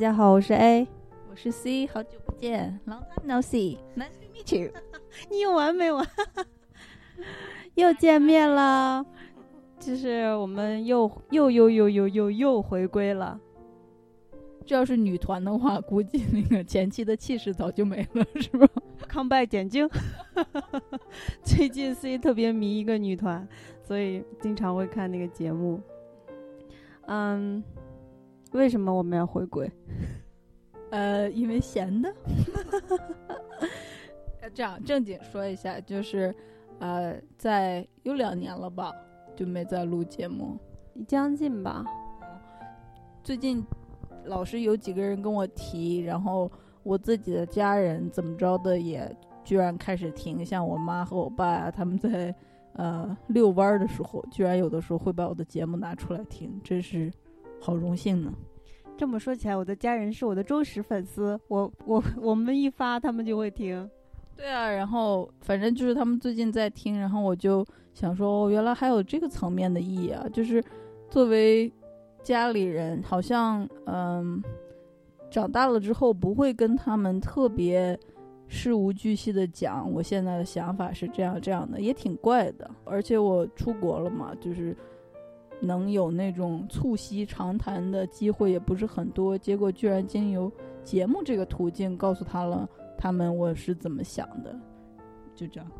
[0.00, 0.88] 家好，我是 A，
[1.30, 4.70] 我是 C，好久不见，Long time no see，Nice to meet you。
[5.28, 6.08] 你有完没完？
[7.76, 9.04] 又见面了，
[9.78, 13.38] 就是我们又又又又又又又回归了。
[14.64, 18.66] 这要是女团的话，估计那个前期的气势早就没了，是吧？
[19.06, 19.86] 康拜简晶。
[21.44, 23.46] 最近 C 特别迷一个女团，
[23.82, 25.78] 所以经常会看那个节目。
[27.04, 27.62] 嗯。
[28.52, 29.70] 为什么我们要回归？
[30.90, 32.12] 呃，因为闲的。
[34.52, 36.34] 这样正经说一下，就是，
[36.80, 38.92] 呃，在有两年了吧，
[39.36, 40.58] 就没再录节目，
[41.06, 41.84] 将近吧。
[43.22, 43.64] 最近
[44.24, 46.50] 老是有几个人跟我提，然后
[46.82, 52.34] 我自己的家人怎么着的也居然开始听，像我妈和我爸啊，他们在
[52.72, 57.12] 呃遛弯的时候，居然有的时候会把我的节目拿出来听，真是。
[57.60, 58.32] 好荣幸呢！
[58.96, 61.38] 这么说起来，我的家人是我的忠实粉丝。
[61.48, 63.88] 我我我们一发，他们就会听。
[64.36, 70.26] 对啊，然后反正就是他们最近在听，然后我就想说，哦，原来还有这个层面的意义啊！
[70.32, 70.62] 就是
[71.08, 71.70] 作为
[72.22, 74.42] 家里人，好像嗯，
[75.30, 77.98] 长大了之后不会跟他们特别
[78.48, 82.70] 事无巨细的讲，我现在的想法是这样这样的，也挺怪的。
[82.84, 84.76] 而且我出国了嘛，就是。
[85.60, 90.50] 能有那种促膝长谈的机会也不是很多，结果居然经由
[90.82, 94.58] 节目这个途径告诉他了他们我是怎么想的，
[95.34, 95.70] 就这样。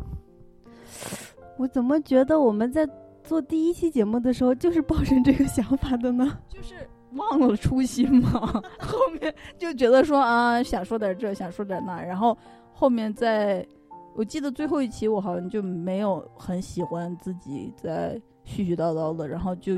[1.56, 2.88] 我怎么觉得我们在
[3.24, 6.38] 做第一期节目的时候就是抱着这个想法的呢？
[6.48, 6.74] 就是
[7.12, 12.36] 忘了初心嘛，后面就觉得说啊想说点这想说点那，然后
[12.72, 13.66] 后面在
[14.14, 18.20] 我记得最后一期我好像就没有很喜欢自己在。
[18.50, 19.75] 絮絮叨叨的，然后就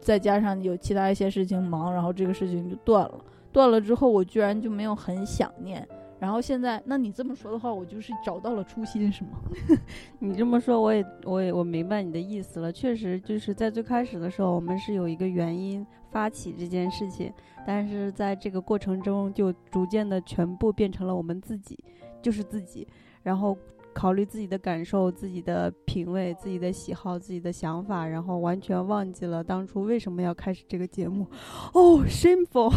[0.00, 3.24] 再加上有其他一些事情忙，然后这个事情就断了。
[3.50, 5.86] 断了之后，我居然就没有很想念。
[6.18, 9.30] 然后现在，那你这么说的话，我就是找到了初心，是吗？
[10.20, 12.70] 你这么说，我也我也我明白你的意思了。
[12.70, 17.32] 确实，就是在最开始的时候，我们是有一个原因发起这件事情，
[17.66, 21.76] 但是在这个过程中，就逐渐的全部变成了我们自己，
[22.22, 22.86] 就是自己，
[23.22, 23.56] 然后。
[23.94, 31.26] 考虑自己的感受、自己的品味、自己的喜好、自己的想法，然后完全忘记了当初为什么要开始这个节目。
[31.74, 32.72] 哦，shameful。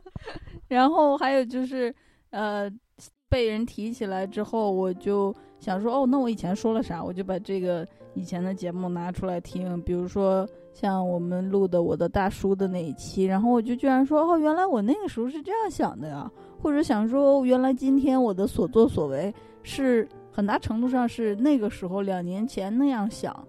[0.68, 1.94] 然后还有就是，
[2.30, 2.70] 呃，
[3.28, 7.02] 被人提起来之后，我就想说，哦，那我以前说了啥？
[7.02, 16.30] 我就把这个以前的节目拿出来听，比如说像我们录的我的大叔的那一期，然后我就居然说，哦，原来我那个时候是这样想的呀，
[16.60, 20.08] 或者想说，原来今天我的所作所为是。
[20.32, 23.46] 很大程度上是那个时候两年前那样想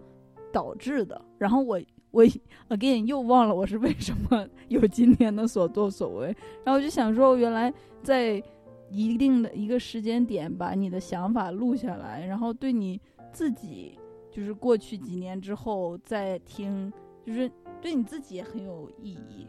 [0.51, 2.23] 导致的，然后我我
[2.69, 6.27] again 又忘了我是为什么有今天的所作所为，
[6.63, 7.73] 然后我就想说，原来
[8.03, 8.43] 在
[8.91, 12.99] 一定的一个时间点把你的想法录下来，然后对你
[13.31, 13.97] 自己
[14.29, 16.91] 就是过去几年之后再听，
[17.25, 17.49] 就是
[17.81, 19.47] 对你自己也很有意义，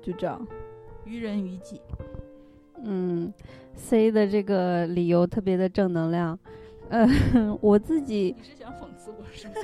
[0.00, 0.46] 就这样，
[1.04, 1.80] 于人于己。
[2.84, 3.32] 嗯
[3.78, 6.38] ，C 的这个理由特别的正能量，
[6.90, 7.08] 呃，
[7.62, 9.54] 我自己你是想讽刺我是吗？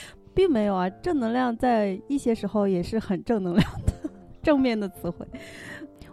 [0.32, 4.10] 并没有啊，正能量在一些时候也是很正能量的，
[4.42, 5.26] 正面的词汇。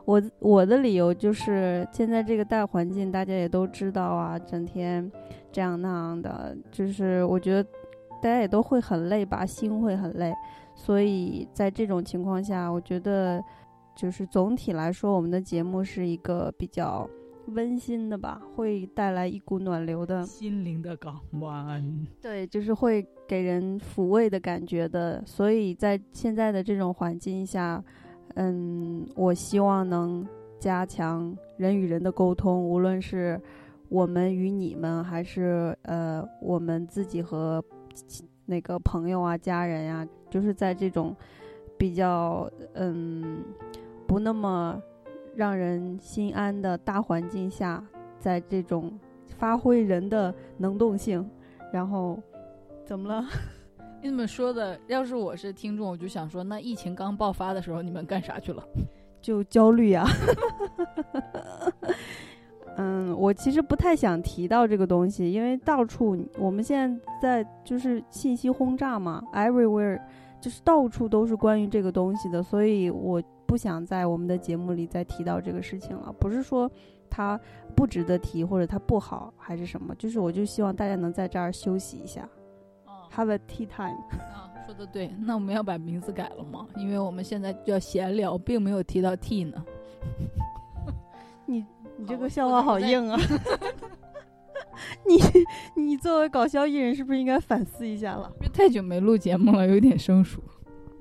[0.04, 5.10] 我我的理由就是现在这个大环境大家也都知道啊，整天
[5.52, 7.64] 这样那样的，就是我觉得
[8.22, 10.34] 大家也都会很累吧，心会很累，
[10.76, 13.42] 所以在这种情况下，我觉得。
[13.94, 17.08] 就是总体来说，我们的节目是一个比较
[17.54, 22.08] 温馨的吧，会带来一股暖流的心灵的港湾。
[22.22, 25.24] 对，就是会给人抚慰的感觉的。
[25.26, 27.84] 所以在现在的这种环境下，
[28.36, 30.28] 嗯，我希望能
[30.60, 33.40] 加强人与人的沟通，无论是
[33.90, 37.64] 我们与你们，还是呃我们自己和
[38.46, 41.16] 那个朋友啊、家人呀，就是在这种
[41.78, 43.44] 比较嗯。
[44.08, 44.78] 不那么
[45.36, 47.84] 让人心安的大环境下，
[48.20, 48.92] 在这种
[49.38, 51.28] 发挥人的能动性，
[51.72, 52.20] 然后
[52.86, 53.26] 怎么了？
[54.02, 54.80] 你怎么说的？
[54.88, 58.64] 要是我是听众，我就想说，那疫情刚爆发的时候，你们干啥去了？
[59.22, 60.06] 就焦虑呀。
[62.78, 70.00] 嗯，我其实不太想提到这个东西，因为到处我们现在在就是信息轰炸嘛，everywhere
[70.40, 76.10] 就是到处都是关于这个东西的，所以我不想在我们的节目里再提到这个事情了。
[76.18, 76.72] 不是说
[77.10, 77.38] 它
[77.76, 82.26] 不值得提或者它不好还是什么，就是我就希望大家能在这儿休息一下。
[83.14, 83.98] Have a tea time。
[84.34, 85.14] 啊，说的对。
[85.20, 86.66] 那我们要把名字改了吗？
[86.78, 89.62] 因为我们现在叫闲聊，并没有提到 tea 呢。
[91.46, 91.66] 你
[91.98, 93.20] 你这个笑话好硬啊！
[95.06, 95.20] 你
[95.76, 98.32] 你作为搞笑艺人，是不是应该反思一下了？
[98.40, 100.42] 因为太久没录节目了，有点生疏。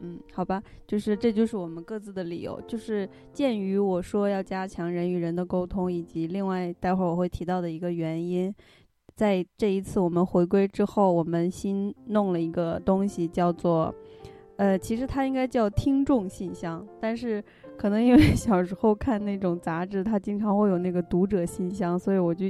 [0.03, 2.61] 嗯，好吧，就是这就是我们各自的理由。
[2.67, 8.55] 就是鉴于我说要加强人与人的沟通，以及另外待会儿我会提到的一个原因。
[9.15, 13.95] 在这一次我们回归之后，我们新弄了一个东西，叫做，
[14.57, 17.45] 呃，其实它应该叫听众信箱，但是
[17.77, 22.47] 可能因为 小时候看那种杂志，它经常会有那个读者信箱，所以我就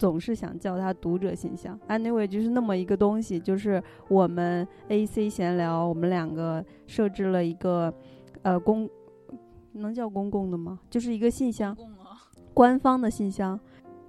[0.00, 1.78] 总是想叫它读者信箱。
[1.88, 7.92] Anyway，就是那么一个东西，就是我们 AC 闲聊，我们两个设置了一个，
[8.40, 8.88] 呃，公
[9.72, 10.80] 能叫公共的吗？
[10.88, 11.76] 就是一个信箱，
[12.54, 13.60] 官方的信箱，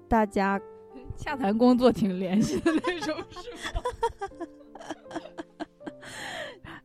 [0.07, 0.59] 大家。
[1.17, 3.81] 洽谈工作挺联系的那种，是吗？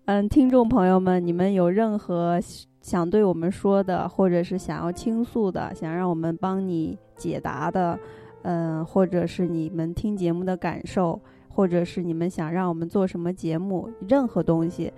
[0.07, 2.41] 嗯，听众朋友们，你们有任何
[2.81, 7.99] 想对我们说的，或者是想要倾诉的，想让我们帮你解答的，
[8.47, 14.93] 嗯，或者是你们听节目的感受，或者是你们想让我们做什么节目，任何东西，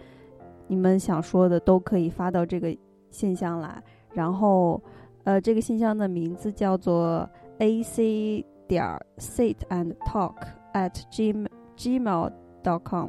[0.66, 2.76] 你们想说的都可以发到这个
[3.10, 3.82] 信箱来。
[4.12, 4.82] 然后，
[5.24, 7.26] 呃，这个信箱的名字叫做
[7.58, 8.44] A C。
[8.68, 8.84] 点
[9.16, 10.34] sit and talk
[10.74, 11.32] at g
[11.74, 12.30] gmail
[12.62, 13.08] dot com，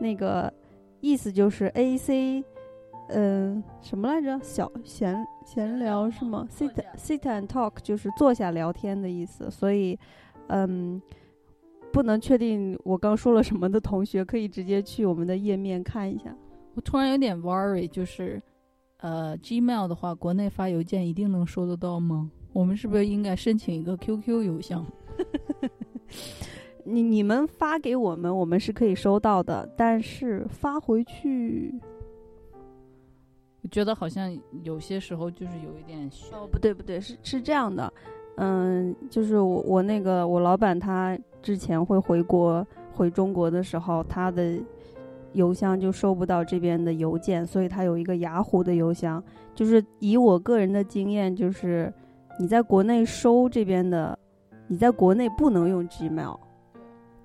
[0.00, 0.52] 那个
[1.00, 2.42] 意思就是 A C，
[3.12, 4.38] 嗯，什么来着？
[4.42, 9.50] 小闲闲聊是吗？sit sit and talk 就是坐下聊天的意思。
[9.50, 9.98] 所以，
[10.48, 11.00] 嗯，
[11.92, 16.34] 不能确定我刚说了什么的同学，可以直接去我们的页面看一下。
[16.74, 18.40] 我突然有点 worry，就是，
[18.98, 22.30] 呃，Gmail 的话，国内发邮件一定能收得到吗？
[22.52, 24.86] 我们是不是应该申请一个 QQ 邮箱？
[26.84, 31.74] 你你们发给我们，我们是可以收到的，但是发回去，
[33.62, 34.30] 我觉得好像
[34.62, 36.10] 有些时候就是有一点……
[36.32, 37.92] 哦，不对不对，是是这样的，
[38.36, 44.58] 嗯，就是我我那个我老板他之前会回国回中国的时候，他的
[45.32, 49.22] 邮箱就收不到这边的邮件，所以他有一个雅虎的邮箱。
[49.54, 51.92] 就是以我个人的经验，就是。
[52.38, 54.18] 你在国内收这边的，
[54.66, 56.38] 你在国内不能用 Gmail，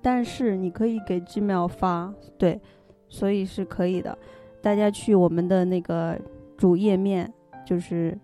[0.02, 2.60] 但是你可以给 Gmail 发，对，
[3.08, 4.18] 所以是可以的。
[4.66, 6.20] 大家去我们的那个
[6.56, 7.32] 主页面，
[7.64, 8.18] 就是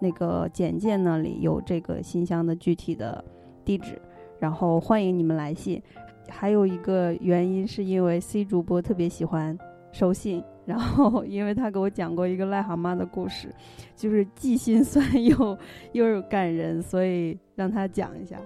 [0.00, 3.24] 那个简介那里有这个信箱的具体的
[3.64, 3.96] 地址，
[4.40, 5.80] 然后欢迎你们来信。
[6.28, 9.56] 还有一个原因是因为 C 主播特别喜欢
[9.92, 10.42] 收信。
[10.66, 13.54] 然后， 因为他给我讲过一个癞蛤蟆的故事，
[13.94, 15.56] 就是既心酸 又
[15.92, 18.36] 又有感人，所以让他讲一下。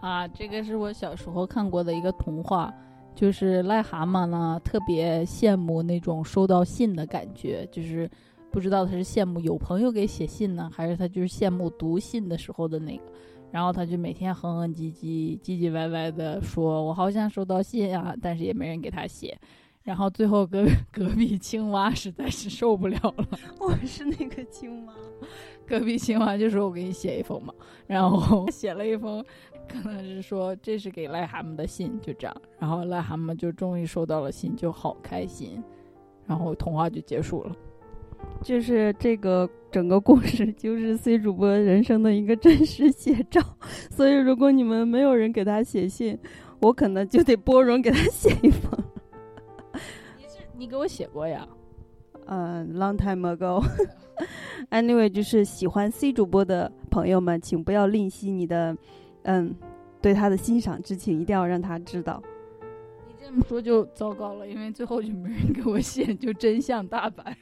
[0.00, 2.74] 啊，这个是我小时候看过的一个童话，
[3.14, 8.10] 就是癞蛤蟆呢特别羡慕那种收到信的感觉，就是
[8.50, 13.02] 不知道他是羡慕有朋友给写信呢，还是他就是羡慕读信的时候的那个。
[13.50, 19.38] 然后他就每天哼哼唧唧、唧唧歪歪的说：“我好想收到信啊！”但是也没人给他写。
[19.82, 23.28] 然后最后隔 隔壁青蛙实在是受不了了，
[23.60, 24.94] 我是那个青蛙，
[25.68, 27.52] 隔壁青蛙就说：“我给你写一封嘛。”
[27.86, 29.22] 然后写了一封，
[29.68, 32.36] 可能是说这是给癞蛤蟆的信，就这样。
[32.58, 35.62] 然后癞蛤蟆就终于收到了信，就好开心。
[36.26, 37.56] 然后童话就结束了。
[38.40, 43.40] 就是这个整个故事，就是 C 主播人生的一个真实写照。
[43.90, 46.18] 所以如果你们没有人给他写信，
[46.60, 48.70] 我可能就得拨冗给他写一封。
[50.56, 51.46] 你给我写过呀？
[52.26, 53.64] 嗯，long time ago。
[54.70, 58.76] Anyway，就是喜欢 C 主播的朋友们，请不要吝惜你的，
[59.22, 59.54] 嗯，
[60.00, 62.22] 对他的欣赏之情，一定要让他知道。
[63.06, 67.36] 你这么说就糟糕了，因为最后就没人给我写，就真相大白。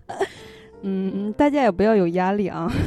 [0.82, 2.70] 嗯，大家也不要有压力啊。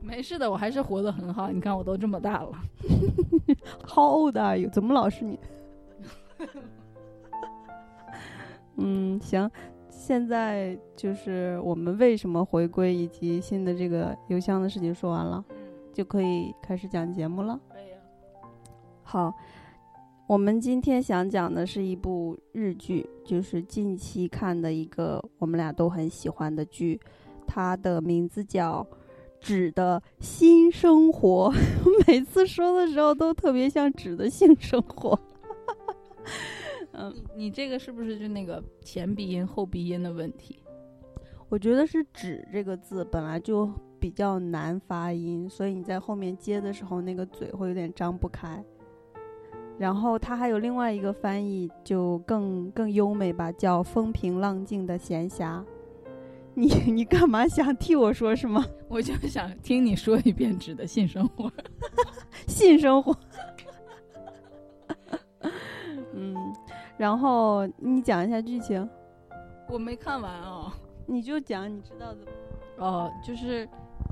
[0.00, 1.50] 没事的，我还是活得很好。
[1.50, 2.50] 你看，我都这么大了。
[3.88, 4.68] How old are you？
[4.70, 5.38] 怎么老是你？
[8.76, 9.50] 嗯，行，
[9.88, 15.55] 现在就是我们为什么回归以及新的这个邮箱的事情说完了，嗯，
[15.96, 17.58] 就可以开始讲节目了。
[17.70, 17.96] 可以啊。
[19.02, 19.34] 好，
[20.26, 27.00] 我们今天想讲的是一部日剧，就是近期看的一个我们俩都很喜欢的剧，
[27.46, 28.86] 它的名字叫
[29.40, 31.50] 《纸的新生活》。
[32.06, 35.18] 每次说的时候都特别像纸的性生活。
[36.92, 40.58] 嗯，你你这个是不是就那个前鼻音后鼻音的问题？
[41.48, 43.70] 我觉得是“纸”这个字本来就
[44.06, 48.64] 比较难发音，所以你在后面接的时候，那个嘴会有点张不开。
[49.76, 55.60] 然后它还有另外一个翻译，就更更优美吧，叫“风平浪静的闲暇”。
[56.54, 58.64] 你你干嘛想替我说是吗？
[58.86, 61.50] 我就想听你说一遍“指的性生活”，
[62.46, 63.12] 性生活。
[66.12, 66.36] 嗯，
[66.96, 68.88] 然后你讲一下剧情，
[69.68, 70.70] 我没看完哦。
[71.06, 72.18] 你就讲你知道的。
[72.78, 73.66] 哦，就是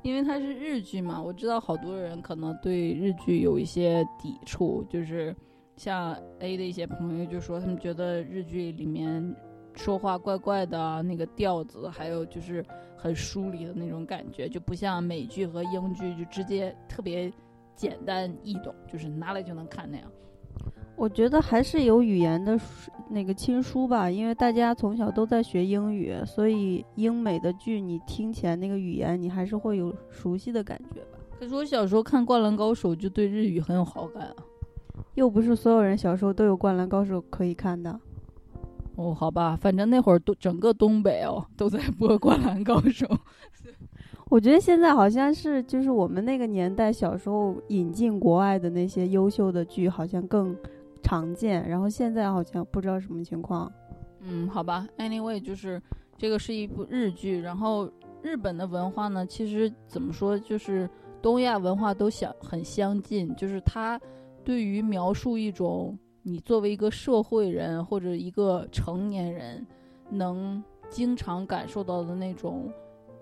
[0.04, 5.34] 因为它是日剧嘛，我知道好多人可能对日剧有一些抵触，就是
[5.78, 9.34] 像 A 的一些朋友就说他们觉得日剧里面
[9.74, 12.62] 说话怪怪的，那个调子，还有就是
[12.98, 17.32] 很疏离的那种感觉，就不像美剧和英剧就直接特别
[17.74, 20.06] 简单易懂，就是拿来就能看那样。
[20.96, 22.58] 我觉得还是有语言的
[23.10, 31.18] 那个亲疏吧，因为大家从小都在学英语，所以英美的剧你听起来那个语言，你还是会有熟悉的感觉吧。
[31.38, 34.34] 可是我小时候看《灌篮高手》就对日语很有好感啊。
[35.14, 38.00] 又不是所有人小时候都有《灌篮高手》可以看的。
[38.94, 43.04] 哦，好吧，反正那会儿都整个东北哦都在播《灌篮高手》。
[44.30, 50.56] 我觉得现在好像是就是我们那个年代小时候引进国外的那些优秀的剧，好像更。
[51.04, 53.70] 常见，然后现在好像不知道什么情况。
[54.20, 55.80] 嗯，好吧，anyway，就是
[56.16, 57.88] 这个是一部日剧，然后
[58.22, 60.88] 日本的文化呢，其实怎么说，就是
[61.20, 64.00] 东亚文化都相很相近，就是它
[64.42, 69.64] 对于描述一种你作为一个社会人或者一个成年人
[70.08, 72.72] 能经常感受到的那种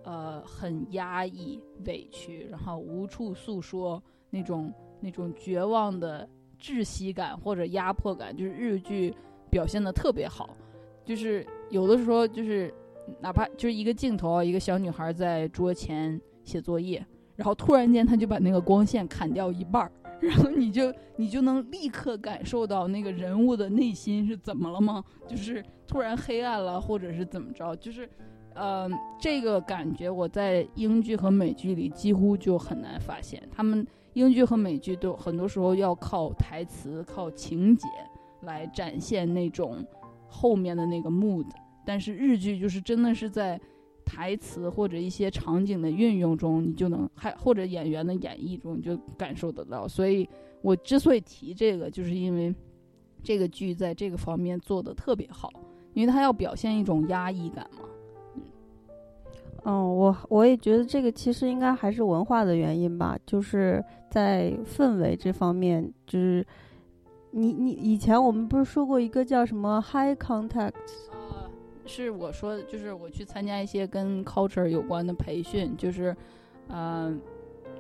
[0.04, 6.28] 呃很压抑、委屈，然后无处诉说那种那种绝望的。
[6.62, 9.12] 窒息感或者压迫感，就是日剧
[9.50, 10.56] 表现的特别好。
[11.04, 12.72] 就是有的时候，就是
[13.20, 17.04] 哪怕就是一个镜头，一个小女孩在桌前写作业，
[17.34, 19.90] 然后突然间她就把那个光线砍掉一半儿，
[20.20, 25.02] 然后你就你就能立刻感受到那个人物的内心是怎么了吗？
[25.26, 27.74] 就是突然黑暗了，或者是怎么着？
[27.74, 28.08] 就是，
[28.54, 28.88] 呃，
[29.20, 33.84] 这个感觉我在英剧和美剧里几乎就很难发现他们。
[34.14, 37.88] 英剧和美剧都很多时候要靠台词、靠情节
[38.42, 39.84] 来展现那种
[40.28, 41.46] 后面的那个 mood，
[41.86, 43.60] 但是日剧就是真的是在
[44.04, 49.88] 台词或者一些场景的运用中，你就能还或者演员的演绎中你就感受得到。
[49.88, 50.28] 所以
[50.60, 52.54] 我之所以提这个，就是因为
[53.22, 55.50] 这个剧在这个方面做的特别好，
[55.94, 57.84] 因为它要表现一种压抑感嘛。
[59.64, 66.44] 嗯，我我也觉得这个其实应该还是文化的原因吧，就是在氛围这方面，就是
[67.30, 70.72] 你你以前我们不是说过一个叫什么 high contact？
[71.12, 71.48] 呃，
[71.86, 76.16] 是我说的，就是我去参加一些跟 culture 有关的培训，就是，
[76.68, 77.20] 嗯，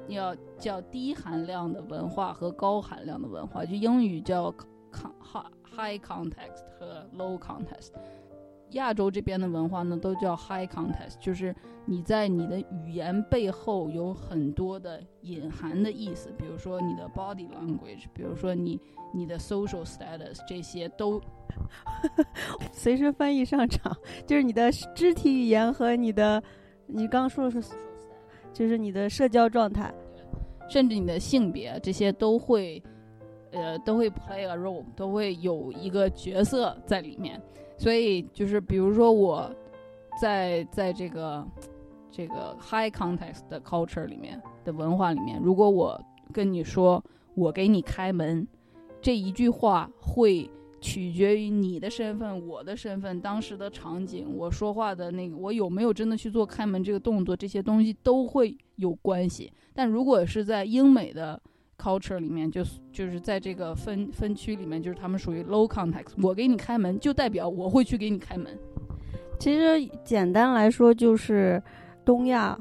[0.06, 4.54] 要叫低含量的文化和高含量的文化，就英语叫
[4.92, 5.10] con
[5.76, 7.90] high context 和 low context。
[8.72, 18.80] 亚洲这边的文化呢，都叫 high context，就是你在你的语言背后有很多的隐含的意思，比如说你的 body language，比如说你
[19.12, 21.20] 你的 social status，这些都
[22.72, 23.94] 随时翻译上场，
[24.26, 26.42] 就是你的肢体语言和你的，
[26.86, 27.74] 你刚刚说的是，
[28.52, 29.92] 就是你的社交状态，
[30.68, 32.82] 甚至你的性别，这些都会，
[33.50, 37.40] 呃，都会 play a role，都会有一个角色在里面。
[37.82, 39.52] 所以就是，比如说我，
[40.20, 41.44] 在在这个
[42.12, 46.00] 这个 high context 的 culture 里面的文化里面，如果我
[46.32, 48.46] 跟你说我给你开门，
[49.00, 50.48] 这一句话会
[50.80, 59.52] 取决于你的身份、我的身份、当时的场景、我说话的那个我有没有真的去做开门这个动作，这些东西都会有关系。
[59.74, 61.42] 但如果是在英美的。
[61.82, 62.62] Culture 里面就
[62.92, 66.12] 就是在这个分分区里面，就是他们属于 low context。
[66.22, 68.56] 我给你开门，就代表我会去给你开门。
[69.38, 71.60] 其实简单来说，就是
[72.04, 72.56] 东亚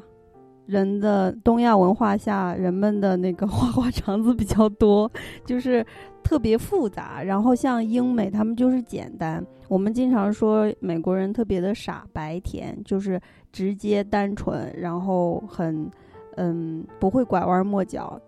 [0.66, 5.12] 人的东亚文化下，人们的那个花花肠子比较多，
[5.46, 5.86] 就是
[6.24, 7.22] 特别复杂。
[7.22, 9.46] 然后像英美，他们就是简单。
[9.68, 15.90] 我们经常说美国人特别的傻白甜，就是直接单纯，然后很
[16.38, 18.20] 嗯不会拐弯抹角。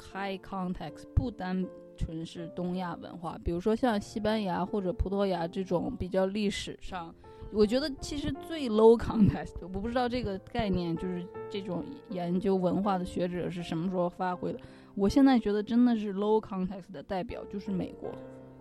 [0.00, 7.14] High context 不单纯是东亚文化，比如说像西班牙或者葡萄牙这种比较历史上，
[7.52, 14.60] 我觉得其实最 low context，我不知道这个概念就是这种研究文化的学者是什么时候发挥的。
[14.94, 18.10] 我现在觉得真的是 low context 的代表就是美国，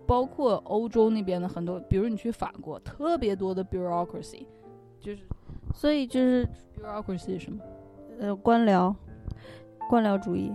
[0.05, 4.45] 包括欧洲那边的很多，比如你去法国，特别多的 bureaucracy，
[4.99, 5.21] 就是
[5.73, 7.59] 所以就是 bureaucracy 是什么？
[8.19, 8.95] 呃，官僚，
[9.89, 10.51] 官僚主义。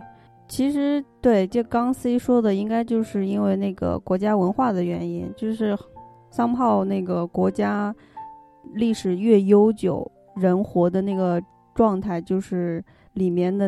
[0.52, 5.75] 其实对，就刚 C 说的，应该就是因为那个国家文化的原因，就是
[6.30, 7.94] somehow 那个国家
[8.75, 10.06] 历史越悠久，
[10.37, 11.42] 人活的那个
[11.75, 13.66] 状态，就是里面的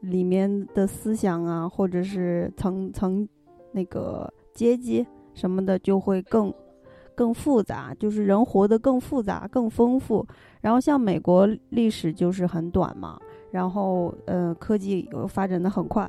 [0.00, 3.26] 里面的思想啊，或者是层层
[3.72, 6.52] 那个阶级什么的，就会更
[7.14, 10.26] 更复杂，就是人活得更复杂、更丰富。
[10.60, 13.18] 然后像美国历史就是很短嘛，
[13.50, 16.06] 然后呃科技发展的很快。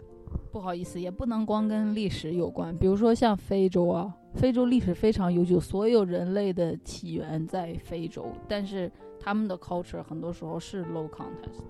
[0.57, 2.75] 不好意思，也不能光跟历史有关。
[2.75, 11.61] 比如说像非洲啊，非洲历史非常悠久，所有人类的起源在非洲，但是他们的 culture 很多时候是 low context。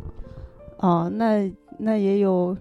[0.78, 2.56] 哦，那那也有。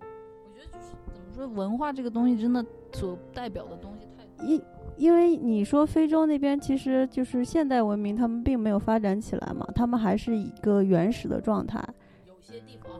[0.00, 2.64] 我觉得就是怎么说，文化这个东西真的
[2.94, 4.46] 所代表的东西太……
[4.46, 4.62] 因
[4.96, 11.86] 因为你说非洲那边其实就是现代文明，他们并没有发展起来嘛，他们还是一个原始的状态。
[12.26, 12.98] 有些地方，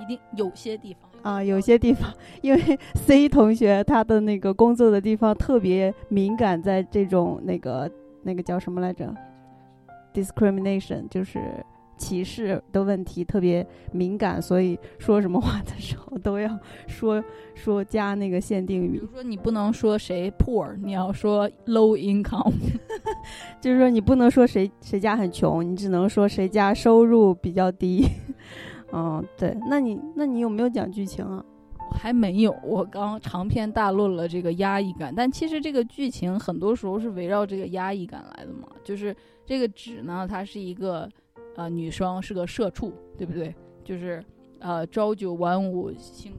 [0.00, 1.07] 一定有些地方。
[1.22, 7.90] 啊，有些地方，因为 C 同学他的那个工作的地方特别敏感，在这种那个
[8.22, 9.14] 那个叫什么来着
[10.14, 11.40] ，discrimination 就是
[11.96, 16.56] 歧视的问题特别敏感，所以说什么话的时候都要
[16.86, 17.22] 说
[17.54, 18.92] 说加那个限定语。
[18.92, 22.54] 比如说你不能说谁 poor，你要说 low income，
[23.60, 28.06] 就是说你不能说谁谁家很穷，你只能说谁家收入比较低。
[28.92, 31.44] 嗯，对，那你那你有没有讲剧情啊？
[31.90, 38.68] 我还没有，我刚长篇大论了这个压抑感，但其实这个剧情很多时候是围绕这个压抑感来的嘛。
[38.84, 39.14] 就是
[39.46, 41.08] 这个纸呢，它是一个
[41.56, 43.54] 呃女生，是个社畜，对不对？
[43.82, 44.22] 就是
[44.58, 46.38] 呃朝九晚五辛苦。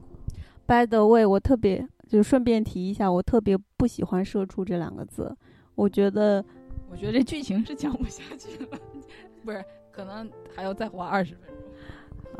[0.66, 5.36] By the way，我特别就顺便提一下，我特别不喜欢“社畜”这两个字，
[5.74, 6.44] 我觉得
[6.88, 8.78] 我觉得这剧情是讲不下去了，
[9.44, 11.56] 不是，可能还要再花二十分钟。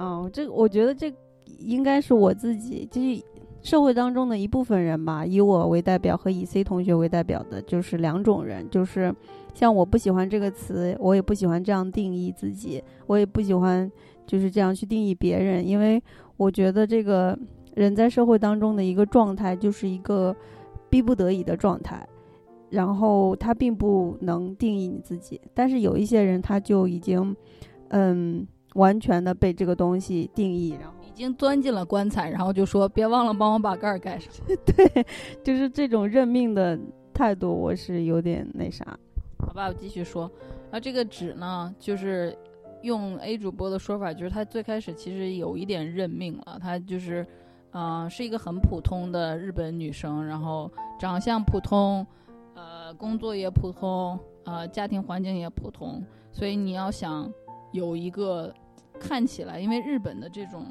[0.03, 1.13] 嗯，这我觉得这
[1.59, 3.23] 应该是我自己，就是
[3.61, 5.27] 社会当中的一部分人吧。
[5.27, 9.15] 以我为代表和以 C 同学为代表的，就是两种人，就是
[9.53, 13.93] 像我不喜欢这个词，我也不喜欢这样定义自己，我也不喜欢
[14.27, 16.03] 就是这样去定义别人，因为
[16.39, 17.39] 我觉得这个
[17.75, 20.35] 人在社会当中的一个状态就是一个
[20.89, 22.09] 逼不得已的状态，
[22.71, 25.39] 然后他并不能定义你自己。
[25.53, 27.37] 但是有一些人他就已经，
[27.89, 28.47] 嗯。
[28.75, 34.33] 完全的被这个东西定义，然后已经钻进了棺材，然后就说别忘了帮我把盖儿盖上。
[34.65, 35.07] 对，
[35.43, 36.79] 就是这种认命的
[37.13, 38.99] 态度，我是有点那啥。
[39.39, 40.31] 好吧，我继续说。
[40.71, 42.37] 啊，这个纸呢，就是
[42.83, 46.59] 用 A 主播的说法，就是他最开始其实有一点认命了。
[46.63, 47.27] 他就是，
[47.73, 52.07] 嗯，是一个很普通的日本女生，然后长相普通，
[52.55, 57.31] 呃，工作也普通，呃，家庭环境也普通，所以你要想
[57.73, 58.55] 有一个。
[59.01, 60.67] 看起来，因为日本的这种，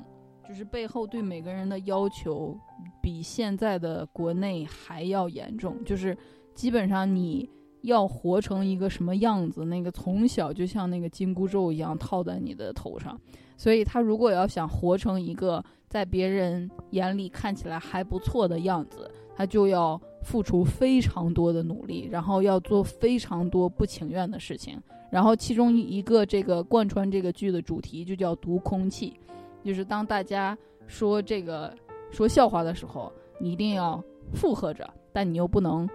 [0.47, 2.55] 就是背后对每个人的要求，
[3.01, 5.83] 比现在的国内还要严重。
[5.83, 6.15] 就是
[6.53, 7.49] 基本上你
[7.81, 13.19] 要活成一个什么样子，那个从小就像那个紧箍咒一样套在你的头上。
[13.57, 24.77] 所以他如果要想活成一个在别人眼里看起来还不错的样子，他就要付出非常多的努力，然后要做非常多不情愿的事情。
[25.09, 29.17] 然后其中一个这个贯穿这个剧的主题就叫读空气，
[29.63, 31.73] 就是当大家说这个
[32.11, 35.89] 说笑话的时候，你一定要附和着，但你又不能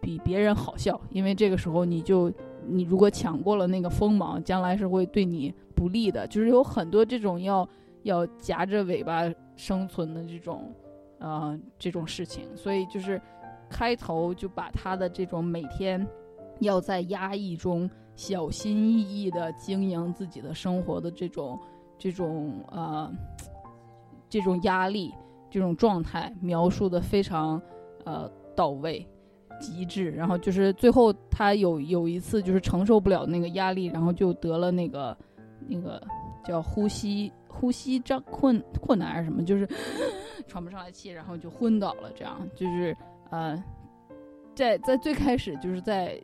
[0.00, 2.32] 比别人好笑，因为这个时候你就
[2.66, 6.26] 你如果抢过了那个锋芒，将来是会对你不利的。
[6.26, 7.66] 就是有很多这种要
[8.02, 10.72] 要夹着尾巴生存的这种
[11.18, 13.20] 呃这种事情，所以就是
[13.68, 16.06] 开头就把他的这种每天
[16.60, 17.88] 要在压抑中。
[18.18, 21.56] 小心翼翼的经营自己的生活的这种、
[21.96, 23.08] 这种呃、
[24.28, 25.14] 这种压力、
[25.48, 27.62] 这种状态描述的非常
[28.04, 29.06] 呃到位、
[29.60, 30.10] 极致。
[30.10, 35.16] 然后就是最后他有有一次就是承受不了那个压力，然后就得了那个
[35.68, 36.02] 那个
[36.44, 39.64] 叫呼吸呼吸障困困难还是什么，就是
[40.48, 42.10] 喘不上来气，然后就昏倒了。
[42.16, 42.96] 这样就是
[43.30, 43.62] 呃，
[44.56, 46.20] 在在最开始就是在。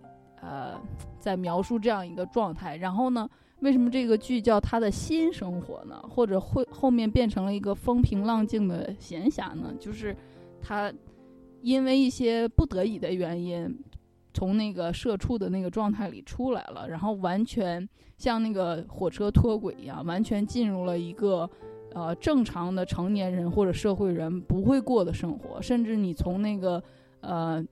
[0.47, 0.79] 呃，
[1.19, 2.77] 在描述这样一个状态。
[2.77, 3.27] 然后呢，
[3.61, 5.99] 为什么这个剧叫他的新生活呢？
[6.07, 9.73] 或者会后面变成了一个风平浪静的闲暇呢？
[9.81, 10.15] 就是
[10.61, 10.93] 他
[11.63, 13.75] 因为一些不得已的原因，
[14.35, 21.49] 从那个社畜的那个状态里出来了，然后完全像那个火车脱轨一样，完全进入了一个
[21.95, 26.83] 呃正常的成年人或者社会人不会过的生活，甚至你从那个
[27.21, 27.65] 呃。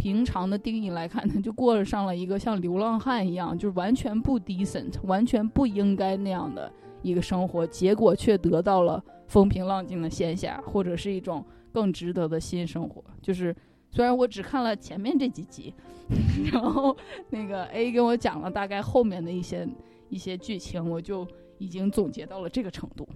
[0.00, 13.04] 平常的定义来看，他就过上了一个像流浪汉一样，就是完全不 decent，完全不应该那样的一个生活，结果却得到了风平浪静的闲暇，或者是一种更值得的新生活。
[13.20, 13.54] 就是
[13.90, 15.72] 虽然我只看了前面这几集，
[16.50, 16.96] 然后
[17.30, 19.68] 那个 A 跟我讲了大概后面的一些
[20.08, 21.24] 一些剧情，我就
[21.62, 23.06] 已经总结到了这个程度。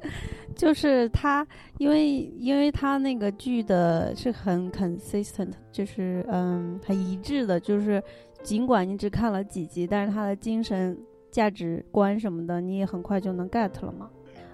[0.54, 1.46] 就是他，
[1.78, 2.06] 因为
[2.38, 8.02] 因为他那个剧的是很 consistent，就是嗯很一致的，就是
[8.42, 10.96] 尽管你只看了几集，但是他的精神
[11.30, 14.08] 价值观什么的，你也很快就能 get 了嘛。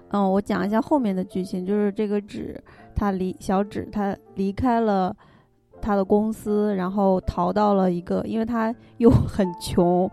[0.09, 2.61] 嗯，我讲一下后面的剧情，就是这个纸，
[2.95, 5.15] 他离小纸他离开了
[5.81, 10.09] 他的公司，然后逃到了一个，因为他又很穷，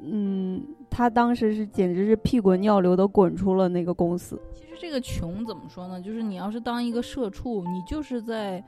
[0.00, 0.62] 嗯。
[0.96, 4.40] 他当时是简直是屁滚尿流的滚出了那个公司。
[4.54, 6.00] 其实这个穷怎么说呢？
[6.00, 8.62] 就是你要是当一个社畜，你就是在，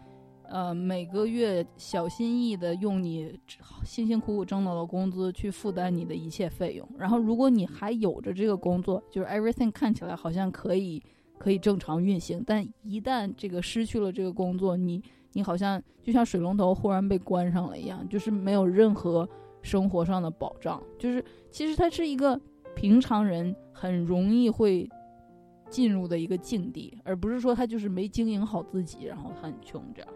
[0.49, 3.39] 呃，每个月小心翼翼的用你
[3.85, 6.89] 辛辛苦苦挣到的工资去负担你的一切费用。
[6.99, 11.01] 然后，如果你还有着这个工作，就是 everything 看起来好像可以
[11.39, 15.01] 可以正常运行，但一旦这个失去了这个工作，你
[15.35, 19.29] 你好像就像水龙头忽然被关上了一样，就是没有任何。
[19.67, 22.41] 生活上的保障，就是其实它是一个
[22.77, 24.89] 平常人很容易会
[25.69, 30.11] 进入的一个境地，而不是说他就是没经营好自己，然后很穷这样。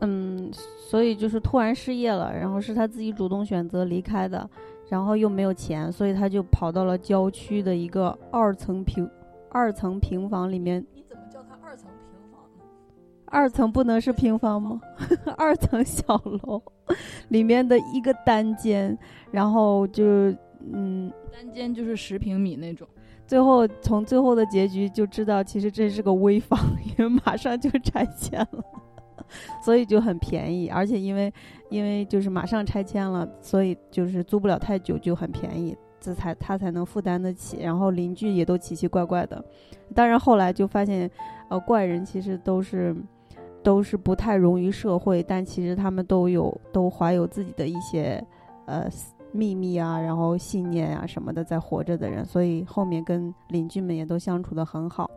[0.00, 4.50] 嗯，所以就是突然失业了，然后是他自己主动选择离开的，
[4.88, 9.08] 然后又没有钱，所以他就跑到了郊区的一个二层平
[9.48, 10.84] 二层平房里面。
[13.34, 14.80] 二层不能是平房吗？
[15.36, 16.62] 二层小楼，
[17.30, 18.96] 里面的一个单间，
[19.32, 20.04] 然后就
[20.72, 22.86] 嗯，单间就是十平米那种。
[23.26, 26.56] 最后从最后的结局就知道，其实这是个危房，
[26.96, 28.64] 因为马上就拆迁了，
[29.64, 30.68] 所以就很便宜。
[30.68, 31.32] 而且因为
[31.70, 37.58] 因为就是马上拆迁了，所以就是租不了太久，就很便宜，这才他才能负担得起。
[37.60, 39.44] 然后邻居也都奇奇怪怪的，
[39.92, 41.10] 当然后来就发现，
[41.48, 42.94] 呃，怪人其实都是。
[43.64, 48.22] 都是不太融于社会，但其实他们都有都怀有自己的一些
[48.66, 48.86] 呃
[49.32, 55.10] 秘密啊，然后信念啊什么的在活着的人，所以后面跟邻居们也都相处的很好。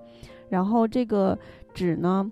[0.47, 1.37] 然后这个
[1.73, 2.31] 纸呢，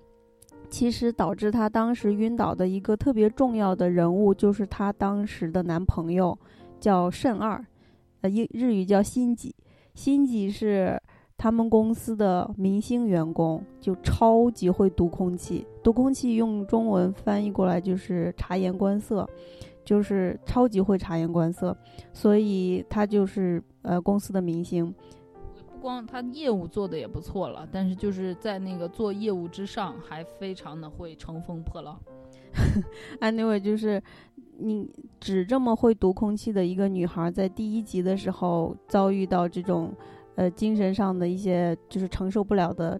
[0.69, 6.35] 其实导致他当时晕倒的一个特别重要的人物，就是他当时的男朋友
[6.79, 7.63] 叫慎二，
[8.21, 9.53] 呃，日日语叫新吉，
[9.93, 10.97] 新吉是。
[11.37, 19.29] 他们公司的明星员工就超级会读空气，读空气用中文翻译过来就是察言观色，
[19.83, 21.77] 就是超级会察言观色，
[22.11, 24.91] 所以他就是呃公司的明星。
[25.71, 31.99] 不光他业务做的也不错了，但是就是在那个做业务之上，还非常的会乘风破浪。
[33.21, 34.01] Anyway，就是
[34.57, 39.93] 你只这么会读空气的一个女孩，在第一集的时候遭遇到这种。
[40.35, 42.99] 呃，精神上的一些就是承受不了的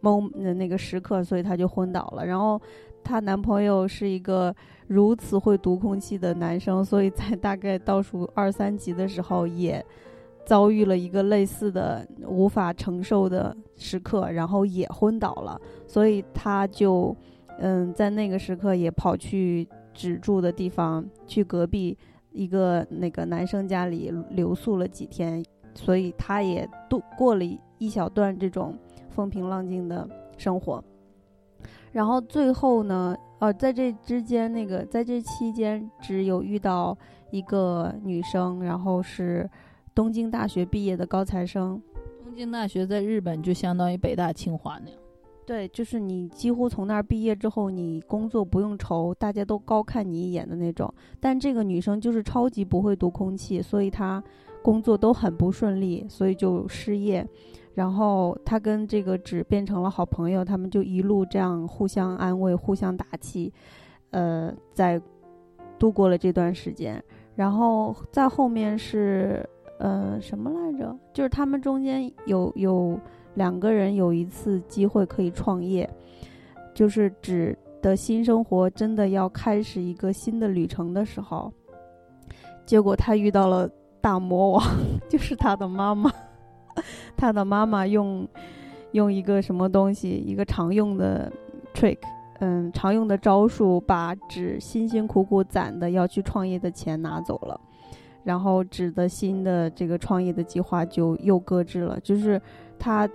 [0.00, 2.24] 某那个时刻，所以她就昏倒了。
[2.26, 2.60] 然后
[3.02, 4.54] 她男朋友是一个
[4.86, 9.84] 如此会读空气的男生，所以在大概倒数二三集的时候，也
[10.44, 15.60] 遭遇了一个类似的无法承受的时刻，然后也昏倒了。
[15.86, 17.16] 所以他就
[17.58, 21.96] 嗯，在那个时刻也跑去止住的地方，去隔壁
[22.32, 25.42] 一个那个男生家里留宿了几天。
[25.74, 27.44] 所以他也度过了
[27.78, 28.78] 一小段这种
[29.10, 30.82] 风平浪静的生活，
[31.90, 36.96] 然后最后呢，呃，在这之间，那个在这期间只有遇到
[37.30, 39.48] 一个女生，然后是
[39.94, 41.80] 东京大学毕业的高材生。
[42.24, 44.98] 东京大学在日本就相当于北大清华那样。
[45.44, 50.92] 对，就是你几乎从那儿毕业之后，你工作不用愁，大家都高看你一眼的那种。
[51.18, 54.22] 但这个女生就是超级不会读空气，所以她。
[54.62, 57.26] 工作都很不顺利，所以就失业。
[57.74, 63.50] 然后他跟这个纸变成了好朋友，他们就一路这样互相安慰、互相打气，
[64.10, 65.00] 呃，在
[65.78, 67.02] 度过了这段时间。
[67.34, 69.48] 然后在后面是
[69.78, 70.94] 呃什么来着？
[71.14, 73.00] 就是他们中间有有
[73.34, 75.88] 两个人有一次机会可以创业，
[76.74, 81.50] 就是纸的新生活真的要开始一个新的旅程的时候，
[82.66, 83.66] 结果他遇到了
[84.02, 84.62] 大魔王，
[85.08, 86.10] 就是他的妈妈。
[87.14, 88.26] 他的妈妈用
[88.92, 91.30] 用一个什么东西，一个常用的
[91.74, 91.98] trick，
[92.40, 97.60] 嗯，常用的招数，把纸辛辛苦苦攒的要去创业的钱拿走了，
[98.24, 102.00] 然后纸的新的这个创业的计划就又搁置了。
[102.00, 102.40] 就是
[102.78, 103.06] 他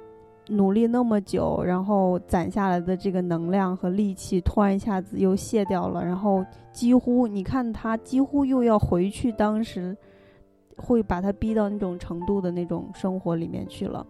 [0.49, 9.97] 努力那么久，然后攒下来的这个能量和力气，突然一下子又卸掉了，然后几乎你看他几乎又要回去当时。
[10.77, 14.05] 会把他逼到那种程度的那种生活里面去了，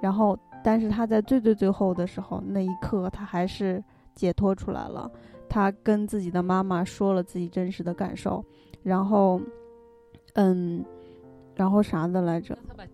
[0.00, 3.82] 然后，但是他在最最最后的时候，那一刻他还是
[4.14, 5.10] 解脱出来了。
[5.48, 8.44] 他跟自己的妈妈说了自己真实的感受，
[8.82, 9.40] 然后，
[10.34, 10.84] 嗯，
[11.54, 12.58] 然后啥的来着？
[12.68, 12.84] 他把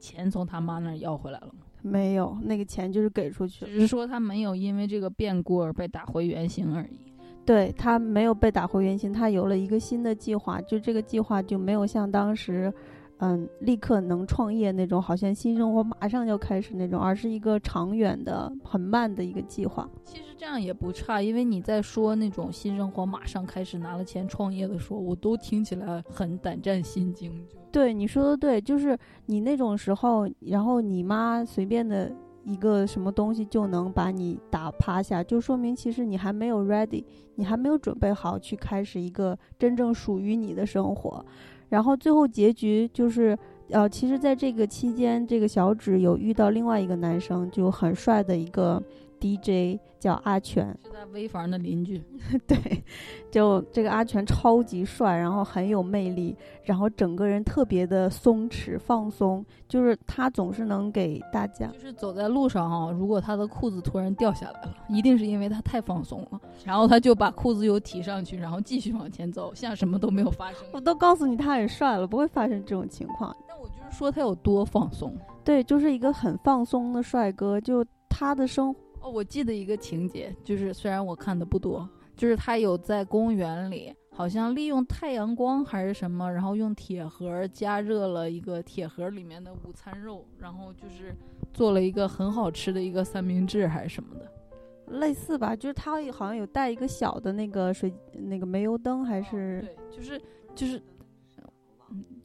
[0.00, 1.66] 钱从他妈那儿要回来了吗？
[1.82, 7.09] 没有，那个钱就是给出去，只是说他没有因为这个变故而被打回原形而已。
[7.50, 12.72] 对他没有被打回原形，他有了一个新的计划，就这个计划就没有像当时，
[13.18, 19.90] 嗯，立刻能创业那种，好像新生活马上就开始那种，而是一个长远的、很慢的一个计划。
[20.04, 27.32] 其实这样也不差，因为你在说那种新生活马上开始拿了钱创业的时候，我都听起来很胆战心惊。
[27.72, 32.12] 对你说的对，就是你那种时候，然后你妈随便的。
[32.44, 41.24] 一个什么东西就能把你打趴下，就说明其实你还没有 ready，你还没有准备好去开始一个真正属于你的生活。
[41.68, 43.38] 然后最后结局就是，
[43.70, 48.82] 呃，其实在这个期间，这个小指有遇到另外一个男生，就很帅的一个。
[49.20, 52.02] DJ 叫阿全，是在危房的邻居。
[52.48, 52.82] 对，
[53.30, 61.66] 就这个阿全超级帅，然后很有魅力，然后整个人特别的松弛放松，就是他总是能给大家。
[61.66, 70.66] 就是走在路上哈，如果他的裤子突然掉下来了，一定是因为他太放松了，然后他就把裤子又提上去，然后继续往前走，像什么都没有发生。
[70.72, 73.36] 我都告诉你他很帅了，不会发生这种情况。
[73.46, 75.14] 那我就是说他有多放松？
[75.44, 78.74] 对，就是一个很放松的帅哥，就他的生。
[79.00, 91.16] 哦，我记得一个情节，就是虽然我看的不多，就是他有在公园里，好像利用太阳光还是什么，然后用铁盒加热了一个铁盒里面的午餐肉，然后就是
[91.52, 100.22] 做了一个很好吃的一个三明治还是什么的，类似吧，就是他好像有带一个小的那个水那个煤油灯还是对，就是
[100.54, 100.82] 就是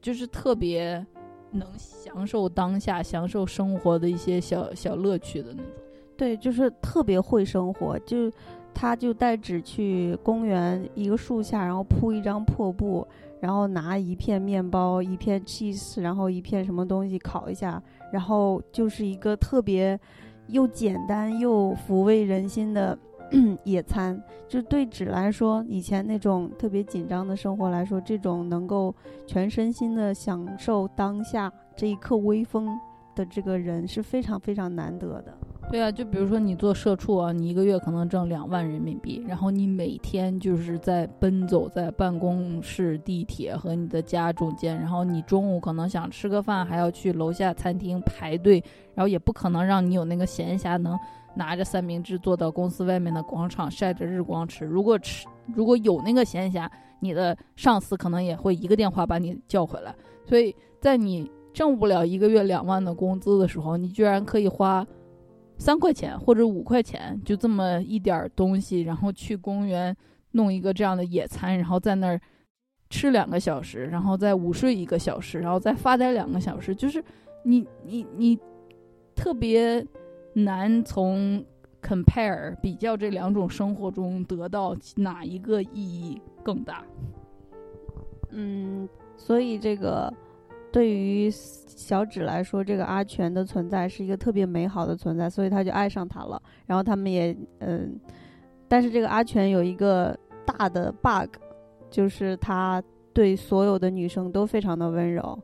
[0.01, 1.05] 就是特别
[1.51, 5.71] 能享受当下、享受生活的一些小小乐趣的那种。
[6.17, 8.31] 对，就是特别会生活，就
[8.73, 13.05] 他就带纸去公园一个树下，然后铺一张破布，
[13.39, 19.99] 然后拿一片面包、一片 cheese，然后一片什么东西烤一下，然后就是一个特别
[20.47, 22.97] 又简单又抚慰人心的
[23.63, 24.21] 野餐。
[24.47, 28.93] 就对纸来说，以前那种特别紧张的生活来说，这种能够
[29.25, 32.69] 全身心的享受当下这一刻微风
[33.15, 35.35] 的这个人是非常非常难得的。
[35.71, 50.97] 对啊，就比如说你做社畜啊，你一个月可能挣两万人民币，然后你每天就是在奔走在办公室、地铁和你的家中间，然后你中午可能想吃个饭，还要去楼下餐厅排队，然后也不可能让你有那个闲暇能
[51.35, 54.63] 拿着三明治坐到公司外面的广场晒着日光吃。
[54.63, 56.69] 如果吃如果有那个闲暇，
[57.01, 59.93] 你的上司可能也会一个电话把你叫回来。
[60.25, 64.85] 所以在你挣不了一个月两万的工资的时候，你居然可以花。
[65.57, 69.95] 三块钱或者五块钱，就这么一点儿东西，然后去公园
[70.31, 72.19] 弄一个这样的野餐，然后在那儿
[72.89, 77.03] 吃两个小时，然后再午睡一个小时，然后再发呆两个小时，就是
[77.43, 78.37] 你你你
[79.15, 79.85] 特别
[80.33, 81.43] 难从
[81.81, 86.83] compare 比较这两种生活中得到哪一个意义更大。
[88.31, 88.87] 嗯，
[89.17, 90.13] 所以这个。
[90.75, 96.41] 对于小指来说，这个阿全的存在是一个特别美好的存在，所以他就爱上他了。
[96.65, 97.97] 然后他们也嗯，
[98.67, 100.13] 但是这个阿全有一个
[100.45, 101.37] 大的 bug，
[101.89, 102.83] 就是他
[103.13, 105.41] 对所有的女生都非常的温柔。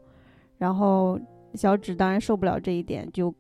[0.58, 1.17] 然后
[1.54, 3.34] 小指当然受不了这一点，就